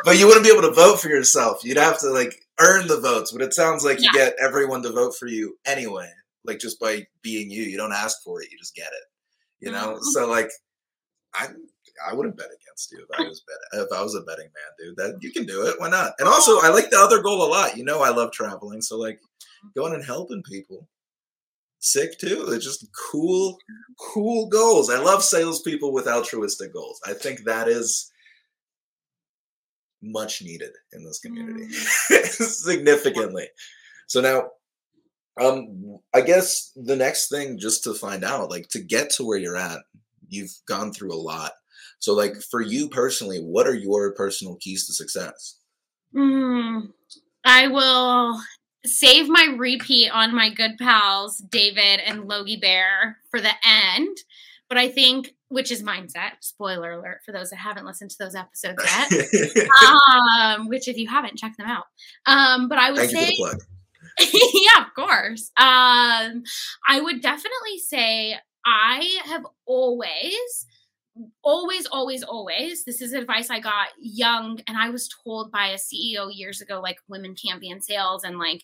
but 0.03 0.19
you 0.19 0.27
wouldn't 0.27 0.45
be 0.45 0.51
able 0.51 0.67
to 0.67 0.73
vote 0.73 0.99
for 0.99 1.07
yourself. 1.07 1.63
You'd 1.63 1.77
have 1.77 1.99
to 1.99 2.09
like 2.09 2.41
earn 2.59 2.87
the 2.87 2.99
votes. 2.99 3.31
But 3.31 3.41
it 3.41 3.53
sounds 3.53 3.85
like 3.85 4.01
yeah. 4.01 4.09
you 4.11 4.19
get 4.19 4.35
everyone 4.41 4.83
to 4.83 4.91
vote 4.91 5.15
for 5.15 5.27
you 5.27 5.57
anyway 5.65 6.11
like 6.47 6.59
just 6.59 6.79
by 6.79 7.05
being 7.21 7.51
you. 7.51 7.63
You 7.63 7.77
don't 7.77 7.93
ask 7.93 8.23
for 8.23 8.41
it, 8.41 8.51
you 8.51 8.57
just 8.57 8.75
get 8.75 8.87
it. 8.87 9.65
You 9.65 9.71
know? 9.71 9.95
Mm-hmm. 9.95 10.03
So 10.13 10.29
like 10.29 10.49
I 11.35 11.47
I 12.07 12.13
wouldn't 12.13 12.37
bet 12.37 12.47
against 12.47 12.91
you 12.91 12.99
if 12.99 13.19
I 13.19 13.23
was 13.27 13.43
bet 13.47 13.81
if 13.81 13.91
I 13.91 14.01
was 14.01 14.15
a 14.15 14.21
betting 14.21 14.45
man, 14.45 14.71
dude. 14.79 14.97
That 14.97 15.17
you 15.21 15.31
can 15.31 15.45
do 15.45 15.65
it. 15.67 15.75
Why 15.79 15.89
not? 15.89 16.13
And 16.19 16.27
also 16.27 16.59
I 16.61 16.69
like 16.69 16.89
the 16.89 16.99
other 16.99 17.21
goal 17.21 17.45
a 17.45 17.49
lot. 17.49 17.77
You 17.77 17.83
know 17.83 18.01
I 18.01 18.09
love 18.09 18.31
traveling. 18.31 18.81
So 18.81 18.97
like 18.97 19.19
going 19.75 19.93
and 19.93 20.03
helping 20.03 20.43
people. 20.43 20.87
Sick 21.79 22.17
too. 22.17 22.43
They're 22.49 22.57
just 22.57 22.87
cool, 23.11 23.59
cool 23.99 24.47
goals. 24.47 24.89
I 24.89 24.97
love 24.97 25.23
salespeople 25.23 25.93
with 25.93 26.07
altruistic 26.07 26.73
goals. 26.73 26.99
I 27.05 27.13
think 27.13 27.43
that 27.43 27.67
is 27.67 28.11
much 30.01 30.41
needed 30.41 30.71
in 30.93 31.05
this 31.05 31.19
community. 31.19 31.67
Mm. 31.67 32.25
Significantly. 32.25 33.47
So 34.07 34.21
now 34.21 34.49
um, 35.39 35.99
I 36.13 36.21
guess 36.21 36.71
the 36.75 36.95
next 36.95 37.29
thing, 37.29 37.59
just 37.59 37.83
to 37.83 37.93
find 37.93 38.23
out, 38.23 38.49
like 38.49 38.69
to 38.69 38.79
get 38.79 39.09
to 39.11 39.23
where 39.23 39.37
you're 39.37 39.57
at, 39.57 39.79
you've 40.29 40.53
gone 40.67 40.91
through 40.91 41.13
a 41.13 41.15
lot. 41.15 41.51
So, 41.99 42.13
like 42.13 42.35
for 42.37 42.61
you 42.61 42.89
personally, 42.89 43.39
what 43.39 43.67
are 43.67 43.75
your 43.75 44.13
personal 44.13 44.55
keys 44.55 44.87
to 44.87 44.93
success? 44.93 45.59
Mm, 46.15 46.91
I 47.45 47.67
will 47.67 48.39
save 48.85 49.27
my 49.27 49.55
repeat 49.57 50.09
on 50.09 50.33
my 50.33 50.53
good 50.53 50.77
pals 50.79 51.37
David 51.37 51.99
and 52.05 52.27
Logie 52.27 52.59
Bear 52.59 53.17
for 53.29 53.41
the 53.41 53.53
end. 53.65 54.17
But 54.69 54.77
I 54.77 54.89
think, 54.89 55.33
which 55.47 55.71
is 55.71 55.81
mindset, 55.81 56.31
spoiler 56.41 56.91
alert 56.91 57.21
for 57.25 57.31
those 57.31 57.51
that 57.51 57.57
haven't 57.57 57.85
listened 57.85 58.11
to 58.11 58.17
those 58.19 58.35
episodes 58.35 58.83
yet. 58.83 59.67
um, 60.41 60.67
which 60.67 60.87
if 60.89 60.97
you 60.97 61.07
haven't, 61.07 61.37
check 61.37 61.55
them 61.57 61.67
out. 61.67 61.85
Um, 62.25 62.67
but 62.67 62.77
I 62.77 62.91
would 62.91 63.09
Thank 63.09 63.37
say 63.37 63.37
yeah, 64.33 64.85
of 64.85 64.93
course. 64.95 65.51
Um, 65.57 66.43
I 66.87 66.99
would 67.01 67.21
definitely 67.21 67.77
say 67.77 68.37
I 68.65 69.19
have 69.25 69.45
always, 69.65 70.65
always, 71.43 71.85
always, 71.85 72.23
always. 72.23 72.83
This 72.83 73.01
is 73.01 73.13
advice 73.13 73.49
I 73.49 73.59
got 73.59 73.89
young, 73.99 74.59
and 74.67 74.77
I 74.77 74.89
was 74.89 75.09
told 75.23 75.51
by 75.51 75.67
a 75.67 75.75
CEO 75.75 76.29
years 76.31 76.61
ago, 76.61 76.81
like 76.81 76.97
women 77.07 77.35
can't 77.35 77.61
be 77.61 77.69
in 77.69 77.81
sales, 77.81 78.23
and 78.23 78.39
like 78.39 78.63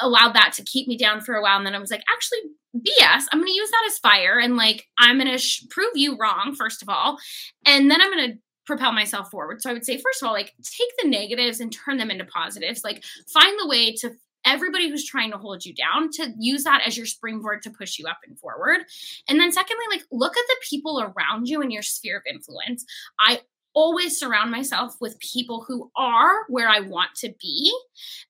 allowed 0.00 0.34
that 0.34 0.52
to 0.54 0.64
keep 0.64 0.88
me 0.88 0.96
down 0.96 1.20
for 1.20 1.34
a 1.34 1.42
while. 1.42 1.56
And 1.56 1.66
then 1.66 1.74
I 1.74 1.78
was 1.78 1.90
like, 1.90 2.02
actually, 2.12 2.50
BS. 2.76 3.24
I'm 3.30 3.38
going 3.38 3.46
to 3.46 3.52
use 3.52 3.70
that 3.70 3.84
as 3.86 3.98
fire, 3.98 4.38
and 4.38 4.56
like 4.56 4.84
I'm 4.98 5.18
going 5.18 5.30
to 5.30 5.38
sh- 5.38 5.64
prove 5.70 5.92
you 5.94 6.16
wrong 6.18 6.54
first 6.58 6.82
of 6.82 6.88
all, 6.88 7.18
and 7.66 7.90
then 7.90 8.00
I'm 8.00 8.12
going 8.12 8.32
to 8.32 8.38
propel 8.66 8.92
myself 8.92 9.30
forward. 9.30 9.60
So 9.60 9.70
I 9.70 9.72
would 9.72 9.84
say, 9.84 9.98
first 9.98 10.22
of 10.22 10.26
all, 10.26 10.32
like 10.32 10.54
take 10.62 10.88
the 11.02 11.08
negatives 11.08 11.60
and 11.60 11.72
turn 11.72 11.98
them 11.98 12.10
into 12.10 12.24
positives. 12.24 12.82
Like 12.84 13.04
find 13.32 13.58
the 13.58 13.68
way 13.68 13.92
to 13.96 14.12
everybody 14.44 14.88
who's 14.88 15.04
trying 15.04 15.30
to 15.30 15.38
hold 15.38 15.64
you 15.64 15.74
down 15.74 16.10
to 16.12 16.32
use 16.38 16.64
that 16.64 16.82
as 16.86 16.96
your 16.96 17.06
springboard 17.06 17.62
to 17.62 17.70
push 17.70 17.98
you 17.98 18.06
up 18.06 18.18
and 18.26 18.38
forward. 18.38 18.80
And 19.28 19.40
then 19.40 19.52
secondly, 19.52 19.84
like 19.90 20.02
look 20.10 20.36
at 20.36 20.44
the 20.48 20.56
people 20.68 21.00
around 21.00 21.48
you 21.48 21.60
in 21.62 21.70
your 21.70 21.82
sphere 21.82 22.18
of 22.18 22.22
influence. 22.28 22.84
I 23.18 23.40
always 23.74 24.18
surround 24.18 24.50
myself 24.50 24.94
with 25.00 25.18
people 25.18 25.64
who 25.66 25.90
are 25.96 26.44
where 26.48 26.68
I 26.68 26.80
want 26.80 27.10
to 27.16 27.34
be 27.40 27.72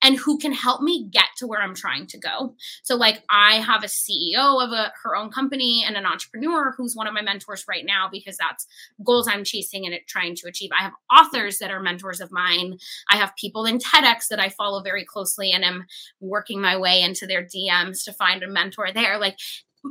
and 0.02 0.16
who 0.16 0.38
can 0.38 0.52
help 0.52 0.80
me 0.80 1.08
get 1.10 1.26
to 1.36 1.46
where 1.46 1.60
I'm 1.60 1.74
trying 1.74 2.06
to 2.08 2.18
go. 2.18 2.54
So 2.82 2.96
like 2.96 3.22
I 3.30 3.56
have 3.56 3.84
a 3.84 3.86
CEO 3.86 4.64
of 4.64 4.72
a 4.72 4.92
her 5.02 5.14
own 5.14 5.30
company 5.30 5.84
and 5.86 5.96
an 5.96 6.06
entrepreneur 6.06 6.74
who's 6.76 6.96
one 6.96 7.06
of 7.06 7.14
my 7.14 7.22
mentors 7.22 7.64
right 7.68 7.84
now 7.84 8.08
because 8.10 8.36
that's 8.36 8.66
goals 9.04 9.28
I'm 9.28 9.44
chasing 9.44 9.86
and 9.86 9.94
trying 10.08 10.34
to 10.36 10.48
achieve. 10.48 10.70
I 10.78 10.82
have 10.82 10.92
authors 11.14 11.58
that 11.58 11.70
are 11.70 11.80
mentors 11.80 12.20
of 12.20 12.32
mine. 12.32 12.78
I 13.10 13.16
have 13.16 13.36
people 13.36 13.66
in 13.66 13.78
TEDx 13.78 14.28
that 14.30 14.40
I 14.40 14.48
follow 14.48 14.82
very 14.82 15.04
closely 15.04 15.52
and 15.52 15.64
am 15.64 15.84
working 16.20 16.60
my 16.60 16.76
way 16.76 17.02
into 17.02 17.26
their 17.26 17.44
DMs 17.44 18.04
to 18.04 18.12
find 18.12 18.42
a 18.42 18.48
mentor 18.48 18.92
there. 18.92 19.18
Like 19.18 19.36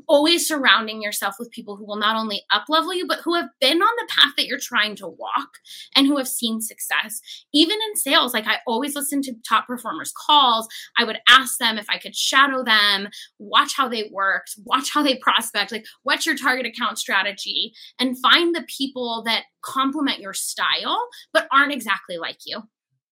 always 0.07 0.47
surrounding 0.47 1.01
yourself 1.01 1.35
with 1.39 1.51
people 1.51 1.75
who 1.75 1.85
will 1.85 1.97
not 1.97 2.15
only 2.15 2.43
up 2.51 2.65
level 2.69 2.93
you, 2.93 3.07
but 3.07 3.19
who 3.19 3.35
have 3.35 3.49
been 3.59 3.81
on 3.81 3.95
the 3.97 4.07
path 4.09 4.33
that 4.37 4.45
you're 4.45 4.59
trying 4.59 4.95
to 4.97 5.07
walk 5.07 5.49
and 5.95 6.07
who 6.07 6.17
have 6.17 6.27
seen 6.27 6.61
success. 6.61 7.19
Even 7.53 7.77
in 7.89 7.95
sales, 7.95 8.33
like 8.33 8.47
I 8.47 8.57
always 8.67 8.95
listen 8.95 9.21
to 9.23 9.33
top 9.47 9.67
performers' 9.67 10.13
calls. 10.13 10.67
I 10.97 11.03
would 11.03 11.19
ask 11.29 11.57
them 11.57 11.77
if 11.77 11.89
I 11.89 11.97
could 11.97 12.15
shadow 12.15 12.63
them, 12.63 13.09
watch 13.39 13.73
how 13.75 13.87
they 13.87 14.09
worked, 14.11 14.55
watch 14.65 14.89
how 14.93 15.03
they 15.03 15.17
prospect, 15.17 15.71
like 15.71 15.85
what's 16.03 16.25
your 16.25 16.35
target 16.35 16.65
account 16.65 16.97
strategy, 16.97 17.73
and 17.99 18.19
find 18.19 18.55
the 18.55 18.65
people 18.67 19.23
that 19.25 19.43
complement 19.63 20.19
your 20.19 20.33
style, 20.33 21.07
but 21.31 21.47
aren't 21.51 21.73
exactly 21.73 22.17
like 22.17 22.39
you. 22.45 22.61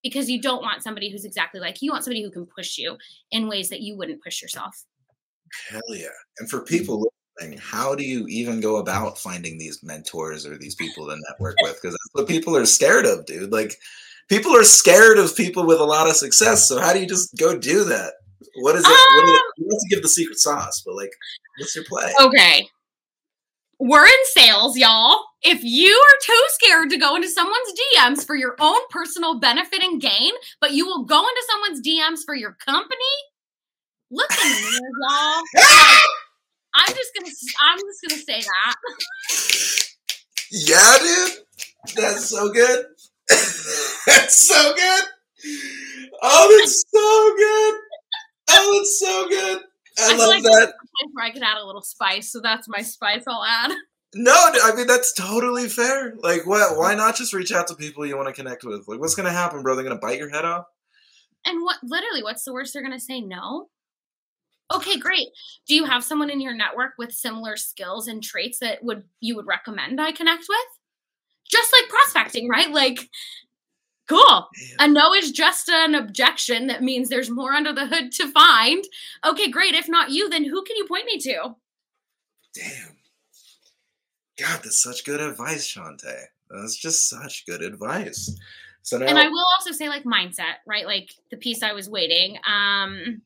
Because 0.04 0.32
you 0.32 0.42
don't 0.42 0.64
want 0.64 0.82
somebody 0.82 1.12
who's 1.12 1.26
exactly 1.26 1.60
like 1.60 1.80
you, 1.80 1.86
you 1.88 1.92
want 1.92 2.04
somebody 2.04 2.24
who 2.24 2.32
can 2.32 2.48
push 2.48 2.80
you 2.80 2.98
in 3.30 3.48
ways 3.48 3.70
that 3.70 3.82
you 3.82 3.96
wouldn't 3.96 4.24
push 4.24 4.42
yourself. 4.42 4.84
Hell 5.70 5.82
yeah. 5.90 6.08
And 6.40 6.50
for 6.50 6.58
mm-hmm. 6.58 6.66
people 6.66 7.12
listening, 7.38 7.60
how 7.60 7.96
do 7.96 8.04
you 8.04 8.28
even 8.28 8.62
go 8.62 8.74
mm-hmm. 8.74 8.82
about 8.82 9.18
finding 9.18 9.58
these 9.58 9.84
mentors 9.84 10.46
or 10.46 10.58
these 10.58 10.76
people 10.76 11.08
to 11.08 11.18
network 11.30 11.56
with? 11.62 11.76
Because 11.82 11.94
that's 11.94 12.14
what 12.14 12.28
people 12.28 12.56
are 12.56 12.66
scared 12.66 13.06
of, 13.06 13.26
dude. 13.26 13.52
Like, 13.52 13.76
people 14.30 14.56
are 14.56 14.64
scared 14.64 15.18
of 15.18 15.36
people 15.36 15.66
with 15.66 15.80
a 15.80 15.86
lot 15.86 16.08
of 16.08 16.16
success. 16.16 16.68
So, 16.68 16.80
how 16.80 16.94
do 16.94 17.00
you 17.00 17.08
just 17.08 17.36
go 17.38 17.58
do 17.58 17.84
that? 17.86 18.14
What 18.56 18.76
is 18.76 18.84
it? 18.84 18.88
what 18.88 19.26
is 19.26 19.32
it? 19.32 19.36
Um 19.36 19.54
you 19.58 19.68
have 19.70 19.80
to 19.80 19.88
give 19.90 20.02
the 20.02 20.10
secret 20.10 20.40
sauce, 20.40 20.82
but 20.86 20.96
like, 20.96 21.12
what's 21.58 21.76
your 21.76 21.86
play? 21.86 22.12
Okay. 22.20 22.68
We're 23.80 24.06
in 24.06 24.26
sales, 24.26 24.78
y'all. 24.78 25.24
If 25.42 25.64
you 25.64 25.90
are 25.90 26.20
too 26.22 26.44
scared 26.50 26.92
to 26.92 26.98
go 26.98 27.16
into 27.16 27.28
someone's 27.28 27.74
DMs 27.98 28.26
for 28.26 28.36
your 28.36 28.56
own 28.60 28.80
personal 28.92 29.40
benefit 29.40 29.82
and 29.82 30.00
gain, 30.00 30.34
but 30.60 30.74
you 30.74 30.86
will 30.86 31.04
go 31.04 31.20
into 31.20 31.44
someone's 31.50 31.82
DMs 31.82 32.20
for 32.24 32.36
your 32.36 32.56
company, 32.64 32.96
look 34.12 34.32
at 34.32 34.46
me, 34.46 34.72
y'all. 35.10 35.44
Ah! 35.58 36.02
I'm 36.76 36.94
just 36.94 37.12
gonna 37.18 37.32
I'm 37.62 37.80
just 37.80 38.02
gonna 38.08 38.22
say 38.22 38.42
that. 38.42 38.76
Yeah, 40.52 40.98
dude. 41.02 41.96
That's 41.96 42.30
so 42.30 42.50
good. 42.52 42.86
that's 44.06 44.48
so 44.48 44.74
good. 44.76 45.04
Oh, 46.22 46.58
that's 46.60 46.84
so 46.88 47.36
good. 47.38 47.80
Oh, 48.50 48.80
it's 48.82 49.00
so 49.00 49.28
good. 49.30 49.62
I, 50.00 50.14
I 50.14 50.18
love 50.18 50.30
like 50.30 50.44
that. 50.44 50.74
Where 51.14 51.26
I 51.26 51.32
can 51.32 51.44
add 51.44 51.58
a 51.58 51.66
little 51.66 51.82
spice, 51.82 52.32
so 52.32 52.40
that's 52.42 52.68
my 52.70 52.82
spice 52.82 53.24
I'll 53.28 53.44
add. 53.44 53.72
No, 54.14 54.34
I 54.36 54.76
mean 54.76 54.88
that's 54.88 55.14
totally 55.14 55.70
fair. 55.70 56.16
Like, 56.22 56.46
what? 56.46 56.78
Why 56.78 56.96
not 56.96 57.16
just 57.16 57.32
reach 57.32 57.54
out 57.54 57.68
to 57.70 57.76
people 57.76 58.06
you 58.06 58.18
want 58.18 58.28
to 58.28 58.34
connect 58.34 58.66
with? 58.66 58.86
Like, 58.86 59.00
what's 59.00 59.16
gonna 59.16 59.32
happen, 59.32 59.64
bro? 59.64 59.74
They're 59.74 59.86
gonna 59.86 59.96
bite 59.96 60.20
your 60.20 60.28
head 60.28 60.44
off. 60.44 60.66
And 61.46 61.64
what? 61.64 61.78
Literally, 61.82 62.22
what's 62.22 62.44
the 62.44 62.52
worst 62.52 62.74
they're 62.74 62.84
gonna 62.84 63.00
say? 63.00 63.22
No. 63.22 63.70
Okay, 64.72 64.98
great. 64.98 65.28
Do 65.68 65.76
you 65.76 65.86
have 65.86 66.04
someone 66.04 66.30
in 66.30 66.42
your 66.42 66.56
network 66.56 66.94
with 66.98 67.12
similar 67.12 67.58
skills 67.58 68.08
and 68.08 68.24
traits 68.24 68.60
that 68.60 68.84
would 68.84 69.04
you 69.20 69.36
would 69.36 69.48
recommend 69.48 70.00
I 70.00 70.12
connect 70.12 70.46
with? 70.48 70.58
Just 71.50 71.74
like 71.74 71.90
prospecting, 71.90 72.48
right? 72.48 72.72
Like 72.72 73.10
cool. 74.08 74.48
A 74.80 74.88
no 74.88 75.14
is 75.14 75.32
just 75.32 75.70
an 75.70 75.96
objection 75.96 76.68
that 76.68 76.84
means 76.84 77.10
there's 77.10 77.30
more 77.30 77.54
under 77.54 77.74
the 77.74 77.88
hood 77.88 78.12
to 78.14 78.32
find. 78.32 78.84
Okay, 79.26 79.50
great. 79.50 79.74
If 79.74 79.88
not 79.88 80.12
you, 80.12 80.30
then 80.30 80.44
who 80.44 80.64
can 80.64 80.76
you 80.76 80.86
point 80.86 81.06
me 81.06 81.18
to? 81.20 81.56
Damn. 82.54 82.98
God, 84.38 84.62
that's 84.64 84.82
such 84.82 85.06
good 85.06 85.22
advice, 85.22 85.74
Chantae. 85.74 86.24
That's 86.50 86.76
just 86.76 87.10
such 87.10 87.46
good 87.46 87.62
advice. 87.62 88.38
So 88.84 88.98
now, 88.98 89.06
and 89.06 89.18
I 89.18 89.28
will 89.28 89.46
also 89.58 89.72
say 89.72 89.88
like 89.88 90.04
mindset, 90.04 90.56
right? 90.66 90.86
Like 90.86 91.12
the 91.30 91.38
piece 91.38 91.64
I 91.64 91.74
was 91.74 91.90
waiting. 91.90 92.38
Um 92.48 93.22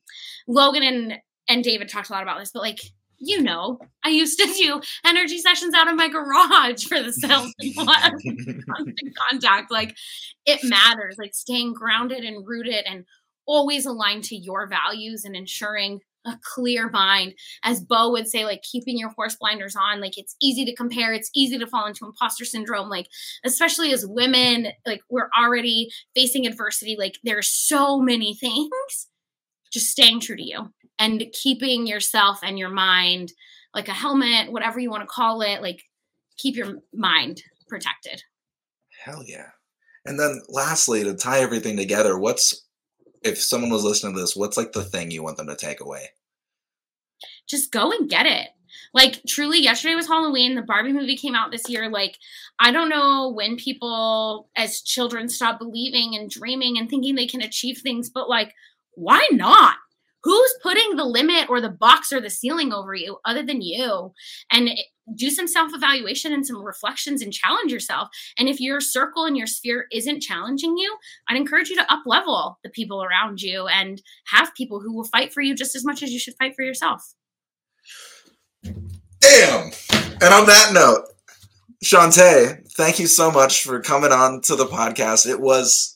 Logan 0.46 0.82
and 0.82 1.14
and 1.48 1.64
David 1.64 1.88
talked 1.88 2.10
a 2.10 2.12
lot 2.12 2.22
about 2.22 2.38
this, 2.38 2.50
but 2.52 2.62
like 2.62 2.80
you 3.18 3.42
know, 3.42 3.78
I 4.04 4.10
used 4.10 4.38
to 4.38 4.52
do 4.52 4.80
energy 5.04 5.38
sessions 5.38 5.74
out 5.74 5.88
of 5.88 5.96
my 5.96 6.08
garage 6.08 6.84
for 6.84 7.02
the 7.02 7.12
sales 7.12 7.52
people 7.60 7.86
constant 7.86 9.16
contact. 9.30 9.70
Like 9.70 9.96
it 10.44 10.60
matters, 10.62 11.16
like 11.18 11.34
staying 11.34 11.72
grounded 11.72 12.24
and 12.24 12.46
rooted 12.46 12.84
and 12.84 13.04
always 13.46 13.86
aligned 13.86 14.24
to 14.24 14.36
your 14.36 14.68
values 14.68 15.24
and 15.24 15.34
ensuring 15.34 16.00
a 16.26 16.38
clear 16.42 16.90
mind. 16.90 17.34
As 17.62 17.80
Bo 17.80 18.10
would 18.10 18.26
say, 18.26 18.44
like 18.44 18.62
keeping 18.62 18.98
your 18.98 19.10
horse 19.10 19.36
blinders 19.36 19.76
on. 19.76 20.00
Like 20.00 20.18
it's 20.18 20.34
easy 20.42 20.64
to 20.64 20.74
compare, 20.74 21.12
it's 21.12 21.30
easy 21.34 21.56
to 21.58 21.66
fall 21.66 21.86
into 21.86 22.04
imposter 22.04 22.44
syndrome. 22.44 22.88
Like, 22.88 23.08
especially 23.44 23.92
as 23.92 24.04
women, 24.06 24.68
like 24.84 25.00
we're 25.08 25.30
already 25.38 25.88
facing 26.14 26.46
adversity. 26.46 26.96
Like 26.98 27.18
there's 27.22 27.48
so 27.48 28.00
many 28.00 28.34
things. 28.34 29.08
Just 29.76 29.90
staying 29.90 30.20
true 30.20 30.36
to 30.36 30.42
you 30.42 30.72
and 30.98 31.22
keeping 31.34 31.86
yourself 31.86 32.40
and 32.42 32.58
your 32.58 32.70
mind 32.70 33.34
like 33.74 33.88
a 33.88 33.92
helmet, 33.92 34.50
whatever 34.50 34.80
you 34.80 34.88
want 34.88 35.02
to 35.02 35.06
call 35.06 35.42
it, 35.42 35.60
like 35.60 35.82
keep 36.38 36.56
your 36.56 36.78
mind 36.94 37.42
protected. 37.68 38.22
Hell 39.04 39.22
yeah. 39.26 39.48
And 40.06 40.18
then 40.18 40.40
lastly, 40.48 41.04
to 41.04 41.14
tie 41.14 41.40
everything 41.40 41.76
together, 41.76 42.18
what's 42.18 42.64
if 43.22 43.38
someone 43.38 43.70
was 43.70 43.84
listening 43.84 44.14
to 44.14 44.20
this, 44.22 44.34
what's 44.34 44.56
like 44.56 44.72
the 44.72 44.82
thing 44.82 45.10
you 45.10 45.22
want 45.22 45.36
them 45.36 45.48
to 45.48 45.56
take 45.56 45.82
away? 45.82 46.08
Just 47.46 47.70
go 47.70 47.92
and 47.92 48.08
get 48.08 48.24
it. 48.24 48.48
Like 48.94 49.20
truly 49.28 49.62
yesterday 49.62 49.94
was 49.94 50.06
Halloween, 50.06 50.54
the 50.54 50.62
Barbie 50.62 50.94
movie 50.94 51.18
came 51.18 51.34
out 51.34 51.50
this 51.50 51.68
year. 51.68 51.90
Like 51.90 52.16
I 52.58 52.72
don't 52.72 52.88
know 52.88 53.28
when 53.28 53.56
people 53.56 54.48
as 54.56 54.80
children 54.80 55.28
stop 55.28 55.58
believing 55.58 56.16
and 56.16 56.30
dreaming 56.30 56.78
and 56.78 56.88
thinking 56.88 57.14
they 57.14 57.26
can 57.26 57.42
achieve 57.42 57.80
things, 57.82 58.08
but 58.08 58.30
like 58.30 58.54
why 58.96 59.26
not? 59.30 59.76
who's 60.26 60.54
putting 60.60 60.96
the 60.96 61.04
limit 61.04 61.48
or 61.48 61.60
the 61.60 61.70
box 61.70 62.12
or 62.12 62.20
the 62.20 62.28
ceiling 62.28 62.72
over 62.72 62.96
you 62.96 63.16
other 63.24 63.44
than 63.44 63.62
you 63.62 64.12
and 64.50 64.70
do 65.14 65.30
some 65.30 65.46
self-evaluation 65.46 66.32
and 66.32 66.44
some 66.44 66.60
reflections 66.64 67.22
and 67.22 67.32
challenge 67.32 67.70
yourself 67.70 68.08
and 68.36 68.48
if 68.48 68.60
your 68.60 68.80
circle 68.80 69.24
and 69.24 69.36
your 69.36 69.46
sphere 69.46 69.86
isn't 69.92 70.20
challenging 70.20 70.76
you 70.76 70.96
i'd 71.28 71.36
encourage 71.36 71.68
you 71.68 71.76
to 71.76 71.92
up 71.92 72.02
level 72.06 72.58
the 72.64 72.70
people 72.70 73.04
around 73.04 73.40
you 73.40 73.68
and 73.68 74.02
have 74.26 74.52
people 74.56 74.80
who 74.80 74.92
will 74.92 75.04
fight 75.04 75.32
for 75.32 75.42
you 75.42 75.54
just 75.54 75.76
as 75.76 75.84
much 75.84 76.02
as 76.02 76.10
you 76.10 76.18
should 76.18 76.34
fight 76.40 76.54
for 76.56 76.64
yourself 76.64 77.14
damn 78.64 79.70
and 80.20 80.34
on 80.34 80.44
that 80.46 80.72
note 80.72 81.04
Chantae, 81.84 82.66
thank 82.72 82.98
you 82.98 83.06
so 83.06 83.30
much 83.30 83.62
for 83.62 83.80
coming 83.80 84.10
on 84.10 84.40
to 84.44 84.56
the 84.56 84.64
podcast. 84.64 85.28
It 85.28 85.40
was 85.40 85.95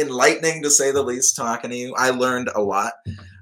enlightening 0.00 0.62
to 0.62 0.70
say 0.70 0.90
the 0.90 1.02
least 1.02 1.36
talking 1.36 1.70
to 1.70 1.76
you. 1.76 1.94
I 1.96 2.10
learned 2.10 2.50
a 2.54 2.62
lot 2.62 2.92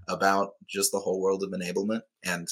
about 0.08 0.52
just 0.66 0.92
the 0.92 0.98
whole 0.98 1.20
world 1.20 1.42
of 1.42 1.50
enablement. 1.50 2.00
And 2.24 2.48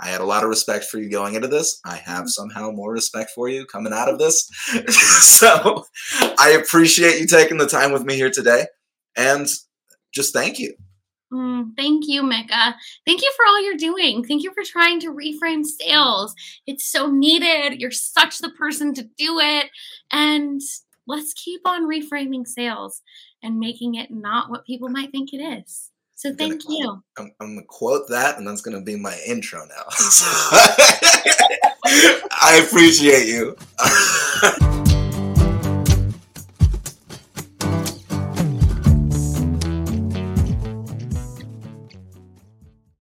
I 0.00 0.08
had 0.08 0.20
a 0.20 0.26
lot 0.26 0.42
of 0.42 0.50
respect 0.50 0.84
for 0.84 0.98
you 0.98 1.10
going 1.10 1.34
into 1.34 1.48
this. 1.48 1.80
I 1.84 1.96
have 1.96 2.20
mm-hmm. 2.20 2.28
somehow 2.28 2.70
more 2.70 2.92
respect 2.92 3.30
for 3.34 3.48
you 3.48 3.64
coming 3.66 3.92
out 3.92 4.08
of 4.08 4.18
this. 4.18 4.48
so 5.20 5.86
I 6.38 6.58
appreciate 6.60 7.20
you 7.20 7.26
taking 7.26 7.58
the 7.58 7.66
time 7.66 7.92
with 7.92 8.04
me 8.04 8.14
here 8.14 8.30
today. 8.30 8.66
And 9.16 9.46
just 10.12 10.34
thank 10.34 10.58
you. 10.58 10.74
Mm, 11.32 11.70
thank 11.76 12.04
you, 12.06 12.22
Micah. 12.22 12.76
Thank 13.04 13.22
you 13.22 13.32
for 13.36 13.44
all 13.48 13.62
you're 13.62 13.76
doing. 13.76 14.22
Thank 14.24 14.42
you 14.42 14.52
for 14.54 14.62
trying 14.62 15.00
to 15.00 15.12
reframe 15.12 15.64
sales. 15.64 16.34
It's 16.66 16.86
so 16.86 17.10
needed. 17.10 17.80
You're 17.80 17.90
such 17.90 18.38
the 18.38 18.50
person 18.50 18.94
to 18.94 19.02
do 19.02 19.40
it. 19.40 19.66
And 20.12 20.60
let's 21.06 21.32
keep 21.32 21.62
on 21.64 21.88
reframing 21.88 22.46
sales 22.46 23.02
and 23.42 23.58
making 23.58 23.94
it 23.96 24.10
not 24.10 24.50
what 24.50 24.64
people 24.64 24.88
might 24.88 25.10
think 25.10 25.32
it 25.32 25.38
is. 25.38 25.90
So 26.14 26.34
thank 26.34 26.64
gonna, 26.64 26.76
you. 26.78 27.02
I'm, 27.18 27.32
I'm, 27.40 27.54
gonna 27.56 27.66
quote 27.66 28.08
that, 28.08 28.38
and 28.38 28.46
that's 28.46 28.62
gonna 28.62 28.80
be 28.80 28.96
my 28.96 29.18
intro 29.26 29.66
now. 29.66 29.84
I 31.84 32.66
appreciate 32.66 33.26
you. 33.26 33.56